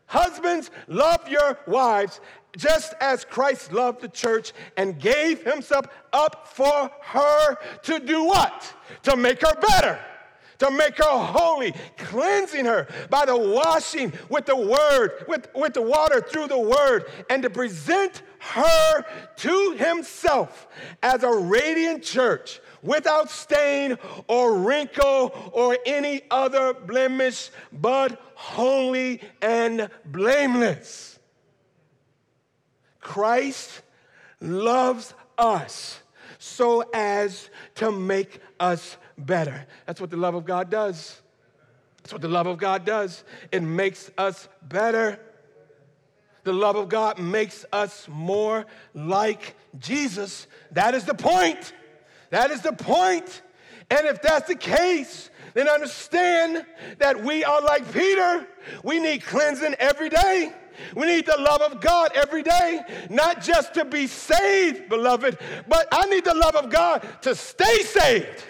Husbands, 0.05 0.71
love 0.87 1.27
your 1.27 1.59
wives 1.67 2.21
just 2.55 2.93
as 3.01 3.25
Christ 3.25 3.73
loved 3.73 3.99
the 3.99 4.07
church 4.07 4.53
and 4.77 4.97
gave 4.97 5.43
himself 5.43 5.87
up 6.13 6.47
for 6.47 6.89
her 7.01 7.57
to 7.83 7.99
do 7.99 8.23
what? 8.23 8.73
To 9.03 9.17
make 9.17 9.41
her 9.41 9.55
better 9.55 9.99
to 10.59 10.71
make 10.71 10.97
her 10.97 11.03
holy, 11.03 11.73
cleansing 11.97 12.65
her 12.65 12.87
by 13.09 13.25
the 13.25 13.35
washing 13.35 14.13
with 14.29 14.45
the 14.45 14.55
word, 14.55 15.25
with, 15.27 15.49
with 15.53 15.73
the 15.73 15.81
water 15.81 16.21
through 16.21 16.47
the 16.47 16.59
word, 16.59 17.05
and 17.29 17.43
to 17.43 17.49
present 17.49 18.21
her 18.45 19.03
to 19.37 19.71
himself 19.71 20.67
as 21.01 21.23
a 21.23 21.31
radiant 21.31 22.03
church 22.03 22.61
without 22.81 23.29
stain 23.29 23.97
or 24.27 24.59
wrinkle 24.59 25.51
or 25.51 25.77
any 25.85 26.21
other 26.29 26.73
blemish, 26.73 27.49
but 27.73 28.21
holy 28.35 29.21
and 29.41 29.89
blameless. 30.05 31.19
Christ 32.99 33.81
loves 34.39 35.13
us 35.37 35.99
so 36.37 36.81
as 36.93 37.49
to 37.75 37.91
make 37.91 38.39
us 38.59 38.97
better. 39.17 39.65
That's 39.85 39.99
what 39.99 40.11
the 40.11 40.17
love 40.17 40.35
of 40.35 40.45
God 40.45 40.69
does. 40.69 41.21
That's 41.97 42.13
what 42.13 42.21
the 42.21 42.27
love 42.27 42.45
of 42.45 42.59
God 42.59 42.85
does. 42.85 43.23
It 43.51 43.63
makes 43.63 44.11
us 44.17 44.47
better. 44.61 45.19
The 46.45 46.53
love 46.53 46.75
of 46.75 46.89
God 46.89 47.17
makes 47.17 47.65
us 47.73 48.07
more 48.07 48.67
like 48.93 49.55
Jesus. 49.79 50.45
That 50.71 50.93
is 50.93 51.03
the 51.03 51.15
point. 51.15 51.73
That 52.29 52.51
is 52.51 52.61
the 52.61 52.71
point. 52.71 53.41
And 53.89 54.05
if 54.05 54.21
that's 54.21 54.47
the 54.47 54.55
case, 54.55 55.31
then 55.55 55.67
understand 55.67 56.63
that 56.99 57.23
we 57.23 57.43
are 57.43 57.61
like 57.61 57.91
Peter. 57.91 58.47
We 58.83 58.99
need 58.99 59.23
cleansing 59.23 59.73
every 59.79 60.09
day. 60.09 60.53
We 60.95 61.07
need 61.07 61.25
the 61.25 61.37
love 61.39 61.61
of 61.61 61.81
God 61.81 62.11
every 62.13 62.43
day, 62.43 62.81
not 63.09 63.41
just 63.41 63.73
to 63.73 63.83
be 63.83 64.05
saved, 64.05 64.87
beloved, 64.87 65.39
but 65.67 65.87
I 65.91 66.05
need 66.05 66.25
the 66.25 66.35
love 66.35 66.55
of 66.55 66.69
God 66.69 67.07
to 67.21 67.33
stay 67.33 67.81
saved. 67.81 68.43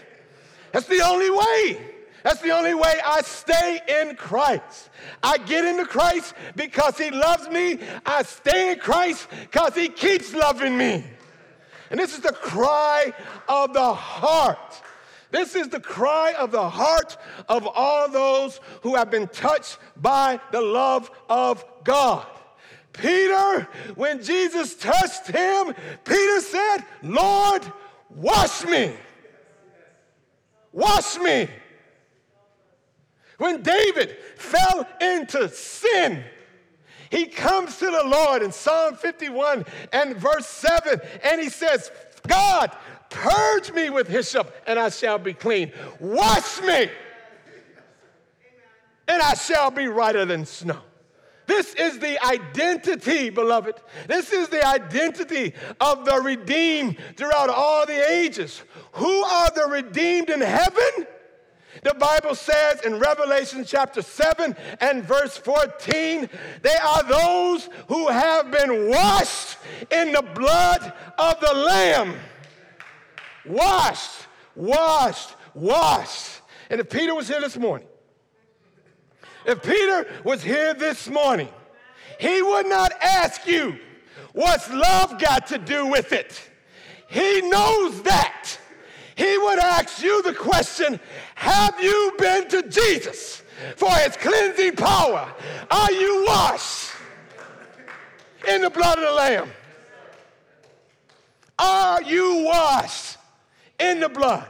That's 0.73 0.87
the 0.87 1.01
only 1.01 1.29
way. 1.29 1.94
That's 2.25 2.41
the 2.41 2.49
only 2.49 2.73
way 2.73 2.99
I 3.05 3.21
stay 3.21 3.81
in 4.01 4.15
Christ. 4.15 4.89
I 5.21 5.37
get 5.37 5.63
into 5.63 5.85
Christ 5.85 6.33
because 6.55 6.97
He 6.97 7.11
loves 7.11 7.47
me. 7.49 7.77
I 8.03 8.23
stay 8.23 8.71
in 8.71 8.79
Christ 8.79 9.27
because 9.41 9.75
He 9.75 9.89
keeps 9.89 10.33
loving 10.33 10.75
me. 10.75 11.03
And 11.91 11.99
this 11.99 12.15
is 12.15 12.21
the 12.21 12.33
cry 12.33 13.13
of 13.47 13.73
the 13.73 13.93
heart. 13.93 14.81
This 15.29 15.55
is 15.55 15.67
the 15.67 15.79
cry 15.79 16.33
of 16.33 16.49
the 16.49 16.67
heart 16.67 17.15
of 17.47 17.67
all 17.67 18.09
those 18.09 18.59
who 18.81 18.95
have 18.95 19.11
been 19.11 19.27
touched 19.27 19.77
by 19.95 20.39
the 20.51 20.61
love 20.61 21.11
of 21.29 21.63
God. 21.83 22.25
Peter, 22.91 23.67
when 23.93 24.23
Jesus 24.23 24.73
touched 24.73 25.27
him, 25.27 25.75
Peter 26.03 26.41
said, 26.41 26.77
Lord, 27.03 27.61
wash 28.09 28.65
me. 28.65 28.95
Wash 30.71 31.19
me. 31.19 31.49
When 33.37 33.61
David 33.61 34.17
fell 34.37 34.87
into 35.01 35.49
sin, 35.49 36.23
he 37.09 37.27
comes 37.27 37.77
to 37.77 37.85
the 37.85 38.03
Lord 38.05 38.41
in 38.41 38.51
Psalm 38.51 38.95
51 38.95 39.65
and 39.93 40.15
verse 40.17 40.47
7, 40.47 40.99
and 41.23 41.41
he 41.41 41.49
says, 41.49 41.91
God, 42.27 42.75
purge 43.09 43.71
me 43.71 43.89
with 43.89 44.07
hyssop, 44.07 44.53
and 44.65 44.79
I 44.79 44.89
shall 44.89 45.17
be 45.17 45.33
clean. 45.33 45.71
Wash 45.99 46.61
me, 46.61 46.89
and 49.07 49.21
I 49.21 49.33
shall 49.35 49.71
be 49.71 49.87
whiter 49.87 50.25
than 50.25 50.45
snow. 50.45 50.81
This 51.47 51.75
is 51.75 51.99
the 51.99 52.23
identity, 52.25 53.29
beloved. 53.29 53.75
This 54.07 54.33
is 54.33 54.49
the 54.49 54.65
identity 54.65 55.53
of 55.79 56.03
the 56.03 56.19
redeemed 56.21 56.97
throughout 57.15 57.49
all 57.49 57.85
the 57.85 58.11
ages. 58.11 58.63
Who 58.93 59.23
are 59.23 59.51
the 59.51 59.67
redeemed 59.69 60.31
in 60.31 60.41
heaven? 60.41 61.07
The 61.83 61.93
Bible 61.93 62.35
says 62.35 62.81
in 62.81 62.99
Revelation 62.99 63.63
chapter 63.65 64.01
7 64.01 64.55
and 64.79 65.03
verse 65.03 65.37
14, 65.37 66.29
they 66.61 66.75
are 66.83 67.03
those 67.03 67.69
who 67.87 68.07
have 68.07 68.51
been 68.51 68.89
washed 68.89 69.57
in 69.91 70.11
the 70.11 70.21
blood 70.21 70.93
of 71.17 71.39
the 71.39 71.53
Lamb. 71.53 72.15
Washed, 73.45 74.27
washed, 74.55 75.35
washed. 75.53 76.41
And 76.69 76.79
if 76.79 76.89
Peter 76.89 77.13
was 77.13 77.27
here 77.27 77.41
this 77.41 77.57
morning, 77.57 77.87
if 79.45 79.61
Peter 79.61 80.07
was 80.23 80.41
here 80.41 80.73
this 80.73 81.07
morning, 81.07 81.49
he 82.19 82.41
would 82.41 82.65
not 82.65 82.91
ask 83.01 83.45
you, 83.45 83.77
What's 84.35 84.69
love 84.69 85.17
got 85.17 85.47
to 85.47 85.57
do 85.57 85.87
with 85.87 86.11
it? 86.11 86.49
He 87.07 87.41
knows 87.41 88.01
that. 88.01 88.57
He 89.15 89.37
would 89.37 89.59
ask 89.59 90.01
you 90.01 90.21
the 90.23 90.33
question 90.33 90.99
Have 91.35 91.81
you 91.81 92.13
been 92.17 92.47
to 92.49 92.63
Jesus 92.63 93.43
for 93.77 93.91
his 93.91 94.17
cleansing 94.17 94.75
power? 94.75 95.31
Are 95.71 95.91
you 95.91 96.25
washed 96.27 96.91
in 98.47 98.61
the 98.61 98.69
blood 98.69 98.97
of 98.97 99.05
the 99.05 99.11
Lamb? 99.11 99.51
Are 101.57 102.01
you 102.01 102.43
washed 102.45 103.17
in 103.79 103.99
the 103.99 104.09
blood? 104.09 104.47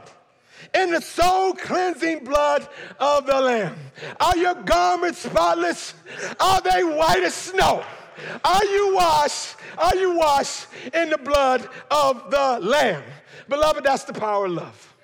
in 0.74 0.90
the 0.90 1.00
soul 1.00 1.54
cleansing 1.54 2.24
blood 2.24 2.68
of 2.98 3.26
the 3.26 3.40
Lamb? 3.40 3.76
Are 4.20 4.36
your 4.36 4.54
garments 4.54 5.20
spotless? 5.20 5.94
Are 6.38 6.60
they 6.60 6.84
white 6.84 7.22
as 7.22 7.34
snow? 7.34 7.84
Are 8.44 8.64
you 8.64 8.94
washed? 8.94 9.56
Are 9.78 9.96
you 9.96 10.16
washed 10.16 10.66
in 10.92 11.10
the 11.10 11.18
blood 11.18 11.68
of 11.90 12.30
the 12.30 12.58
Lamb? 12.62 13.02
Beloved, 13.48 13.84
that's 13.84 14.04
the 14.04 14.12
power 14.12 14.46
of 14.46 14.52
love. 14.52 14.96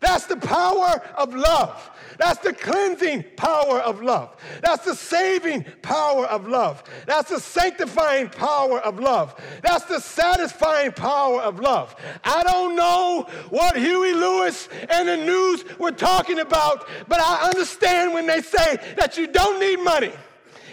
That's 0.00 0.26
the 0.26 0.36
power 0.36 1.02
of 1.16 1.34
love. 1.34 1.90
That's 2.18 2.38
the 2.40 2.52
cleansing 2.52 3.24
power 3.36 3.80
of 3.80 4.00
love. 4.02 4.36
That's 4.62 4.84
the 4.84 4.94
saving 4.94 5.64
power 5.82 6.26
of 6.26 6.48
love. 6.48 6.82
That's 7.06 7.30
the 7.30 7.40
sanctifying 7.40 8.28
power 8.30 8.80
of 8.80 8.98
love. 8.98 9.34
That's 9.62 9.84
the 9.84 10.00
satisfying 10.00 10.92
power 10.92 11.40
of 11.42 11.60
love. 11.60 11.96
I 12.24 12.42
don't 12.42 12.76
know 12.76 13.26
what 13.50 13.76
Huey 13.76 14.12
Lewis 14.12 14.68
and 14.88 15.08
the 15.08 15.16
news 15.16 15.64
were 15.78 15.92
talking 15.92 16.40
about, 16.40 16.88
but 17.08 17.20
I 17.20 17.48
understand 17.48 18.14
when 18.14 18.26
they 18.26 18.42
say 18.42 18.94
that 18.96 19.16
you 19.16 19.26
don't 19.26 19.60
need 19.60 19.82
money 19.82 20.12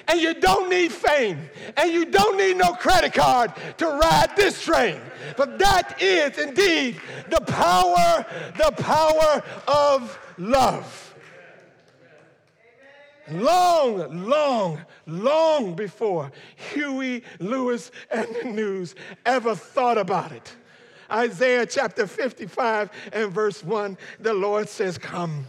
and 0.07 0.19
you 0.19 0.33
don't 0.33 0.69
need 0.69 0.91
fame 0.91 1.49
and 1.77 1.91
you 1.91 2.05
don't 2.05 2.37
need 2.37 2.57
no 2.57 2.73
credit 2.73 3.13
card 3.13 3.51
to 3.77 3.85
ride 3.87 4.31
this 4.35 4.61
train. 4.61 4.99
But 5.37 5.59
that 5.59 6.01
is 6.01 6.37
indeed 6.37 6.99
the 7.29 7.41
power, 7.41 8.25
the 8.57 8.71
power 8.71 9.43
of 9.67 10.19
love. 10.37 11.13
Long, 13.31 14.27
long, 14.27 14.81
long 15.05 15.75
before 15.75 16.31
Huey 16.73 17.23
Lewis 17.39 17.89
and 18.11 18.27
the 18.35 18.49
news 18.49 18.95
ever 19.25 19.55
thought 19.55 19.97
about 19.97 20.33
it. 20.33 20.55
Isaiah 21.09 21.65
chapter 21.65 22.07
55 22.07 22.89
and 23.13 23.31
verse 23.31 23.63
1, 23.63 23.97
the 24.19 24.33
Lord 24.33 24.67
says, 24.67 24.97
Come. 24.97 25.45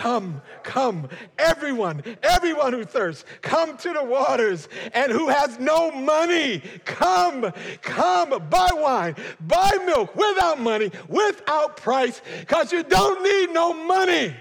Come, 0.00 0.40
come, 0.62 1.10
everyone, 1.38 2.02
everyone 2.22 2.72
who 2.72 2.84
thirsts, 2.84 3.26
come 3.42 3.76
to 3.76 3.92
the 3.92 4.02
waters, 4.02 4.66
and 4.94 5.12
who 5.12 5.28
has 5.28 5.58
no 5.58 5.90
money, 5.90 6.62
come, 6.86 7.52
come, 7.82 8.30
buy 8.48 8.70
wine, 8.72 9.14
buy 9.40 9.76
milk 9.84 10.16
without 10.16 10.58
money, 10.58 10.90
without 11.06 11.76
price, 11.76 12.22
because 12.40 12.72
you 12.72 12.82
don't 12.82 13.22
need 13.22 13.52
no 13.52 13.74
money. 13.74 14.34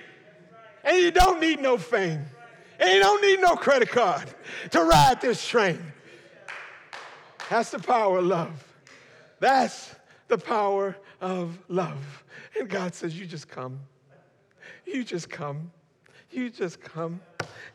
And 0.86 0.97
you 0.97 1.12
don't 1.12 1.41
need 1.41 1.60
no 1.60 1.78
fame. 1.78 2.22
And 2.80 2.93
you 2.93 3.01
don't 3.01 3.22
need 3.22 3.41
no 3.41 3.57
credit 3.57 3.89
card 3.89 4.34
to 4.72 4.82
ride 4.82 5.20
this 5.20 5.45
train. 5.45 5.91
That's 7.49 7.72
the 7.72 7.80
power 7.80 8.20
of 8.20 8.24
love. 8.24 8.64
That's 9.41 9.93
the 10.30 10.38
power 10.38 10.95
of 11.20 11.60
love. 11.68 12.24
And 12.57 12.70
God 12.70 12.95
says, 12.95 13.20
You 13.20 13.26
just 13.26 13.49
come. 13.49 13.82
You 14.92 15.04
just 15.04 15.30
come. 15.30 15.72
You 16.32 16.50
just 16.50 16.82
come. 16.82 17.22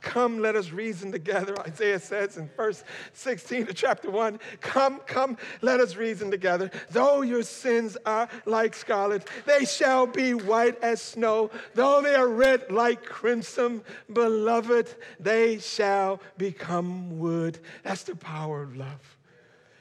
Come, 0.01 0.39
let 0.39 0.55
us 0.57 0.71
reason 0.71 1.12
together. 1.12 1.59
Isaiah 1.61 1.99
says 1.99 2.37
in 2.37 2.49
verse 2.57 2.85
16 3.12 3.69
of 3.69 3.75
chapter 3.75 4.11
1 4.11 4.39
Come, 4.61 5.01
come, 5.07 5.37
let 5.62 5.81
us 5.81 5.97
reason 5.97 6.31
together. 6.31 6.71
Though 6.91 7.23
your 7.23 7.43
sins 7.43 7.97
are 8.05 8.29
like 8.47 8.75
scarlet, 8.75 9.29
they 9.47 9.65
shall 9.65 10.07
be 10.07 10.35
white 10.35 10.79
as 10.83 11.01
snow. 11.01 11.51
Though 11.75 12.03
they 12.03 12.15
are 12.15 12.29
red 12.29 12.71
like 12.71 13.05
crimson, 13.05 13.83
beloved, 14.12 14.95
they 15.19 15.59
shall 15.59 16.21
become 16.37 17.19
wood. 17.19 17.59
That's 17.83 18.03
the 18.03 18.17
power 18.17 18.62
of 18.62 18.77
love. 18.77 19.17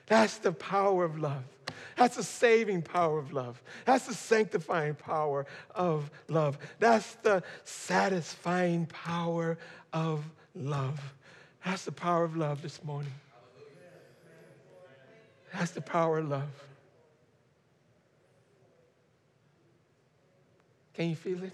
That's 0.05 0.37
the 0.37 0.51
power 0.51 1.03
of 1.03 1.19
love. 1.19 1.43
That's 2.03 2.17
the 2.17 2.23
saving 2.23 2.81
power 2.81 3.17
of 3.17 3.31
love. 3.31 3.63
That's 3.85 4.07
the 4.07 4.13
sanctifying 4.13 4.95
power 4.95 5.45
of 5.73 6.11
love. 6.27 6.57
That's 6.77 7.15
the 7.23 7.43
satisfying 7.63 8.87
power 8.87 9.57
of 9.93 10.25
love. 10.53 10.99
That's 11.63 11.85
the 11.85 11.93
power 11.93 12.25
of 12.25 12.35
love 12.35 12.61
this 12.61 12.83
morning. 12.83 13.13
That's 15.53 15.71
the 15.71 15.79
power 15.79 16.17
of 16.17 16.27
love. 16.27 16.49
Can 20.93 21.09
you 21.09 21.15
feel 21.15 21.41
it? 21.41 21.53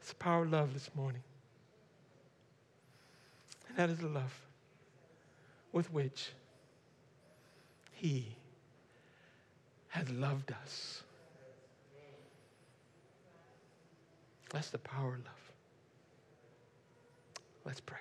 It's 0.00 0.08
the 0.08 0.16
power 0.16 0.42
of 0.42 0.50
love 0.50 0.74
this 0.74 0.90
morning. 0.96 1.22
And 3.68 3.78
that 3.78 3.88
is 3.88 3.98
the 3.98 4.08
love 4.08 4.45
with 5.76 5.92
which 5.92 6.30
He 7.92 8.34
has 9.88 10.08
loved 10.10 10.50
us. 10.62 11.02
That's 14.48 14.70
the 14.70 14.78
power 14.78 15.08
of 15.16 15.18
love. 15.18 15.52
Let's 17.66 17.80
pray. 17.80 17.98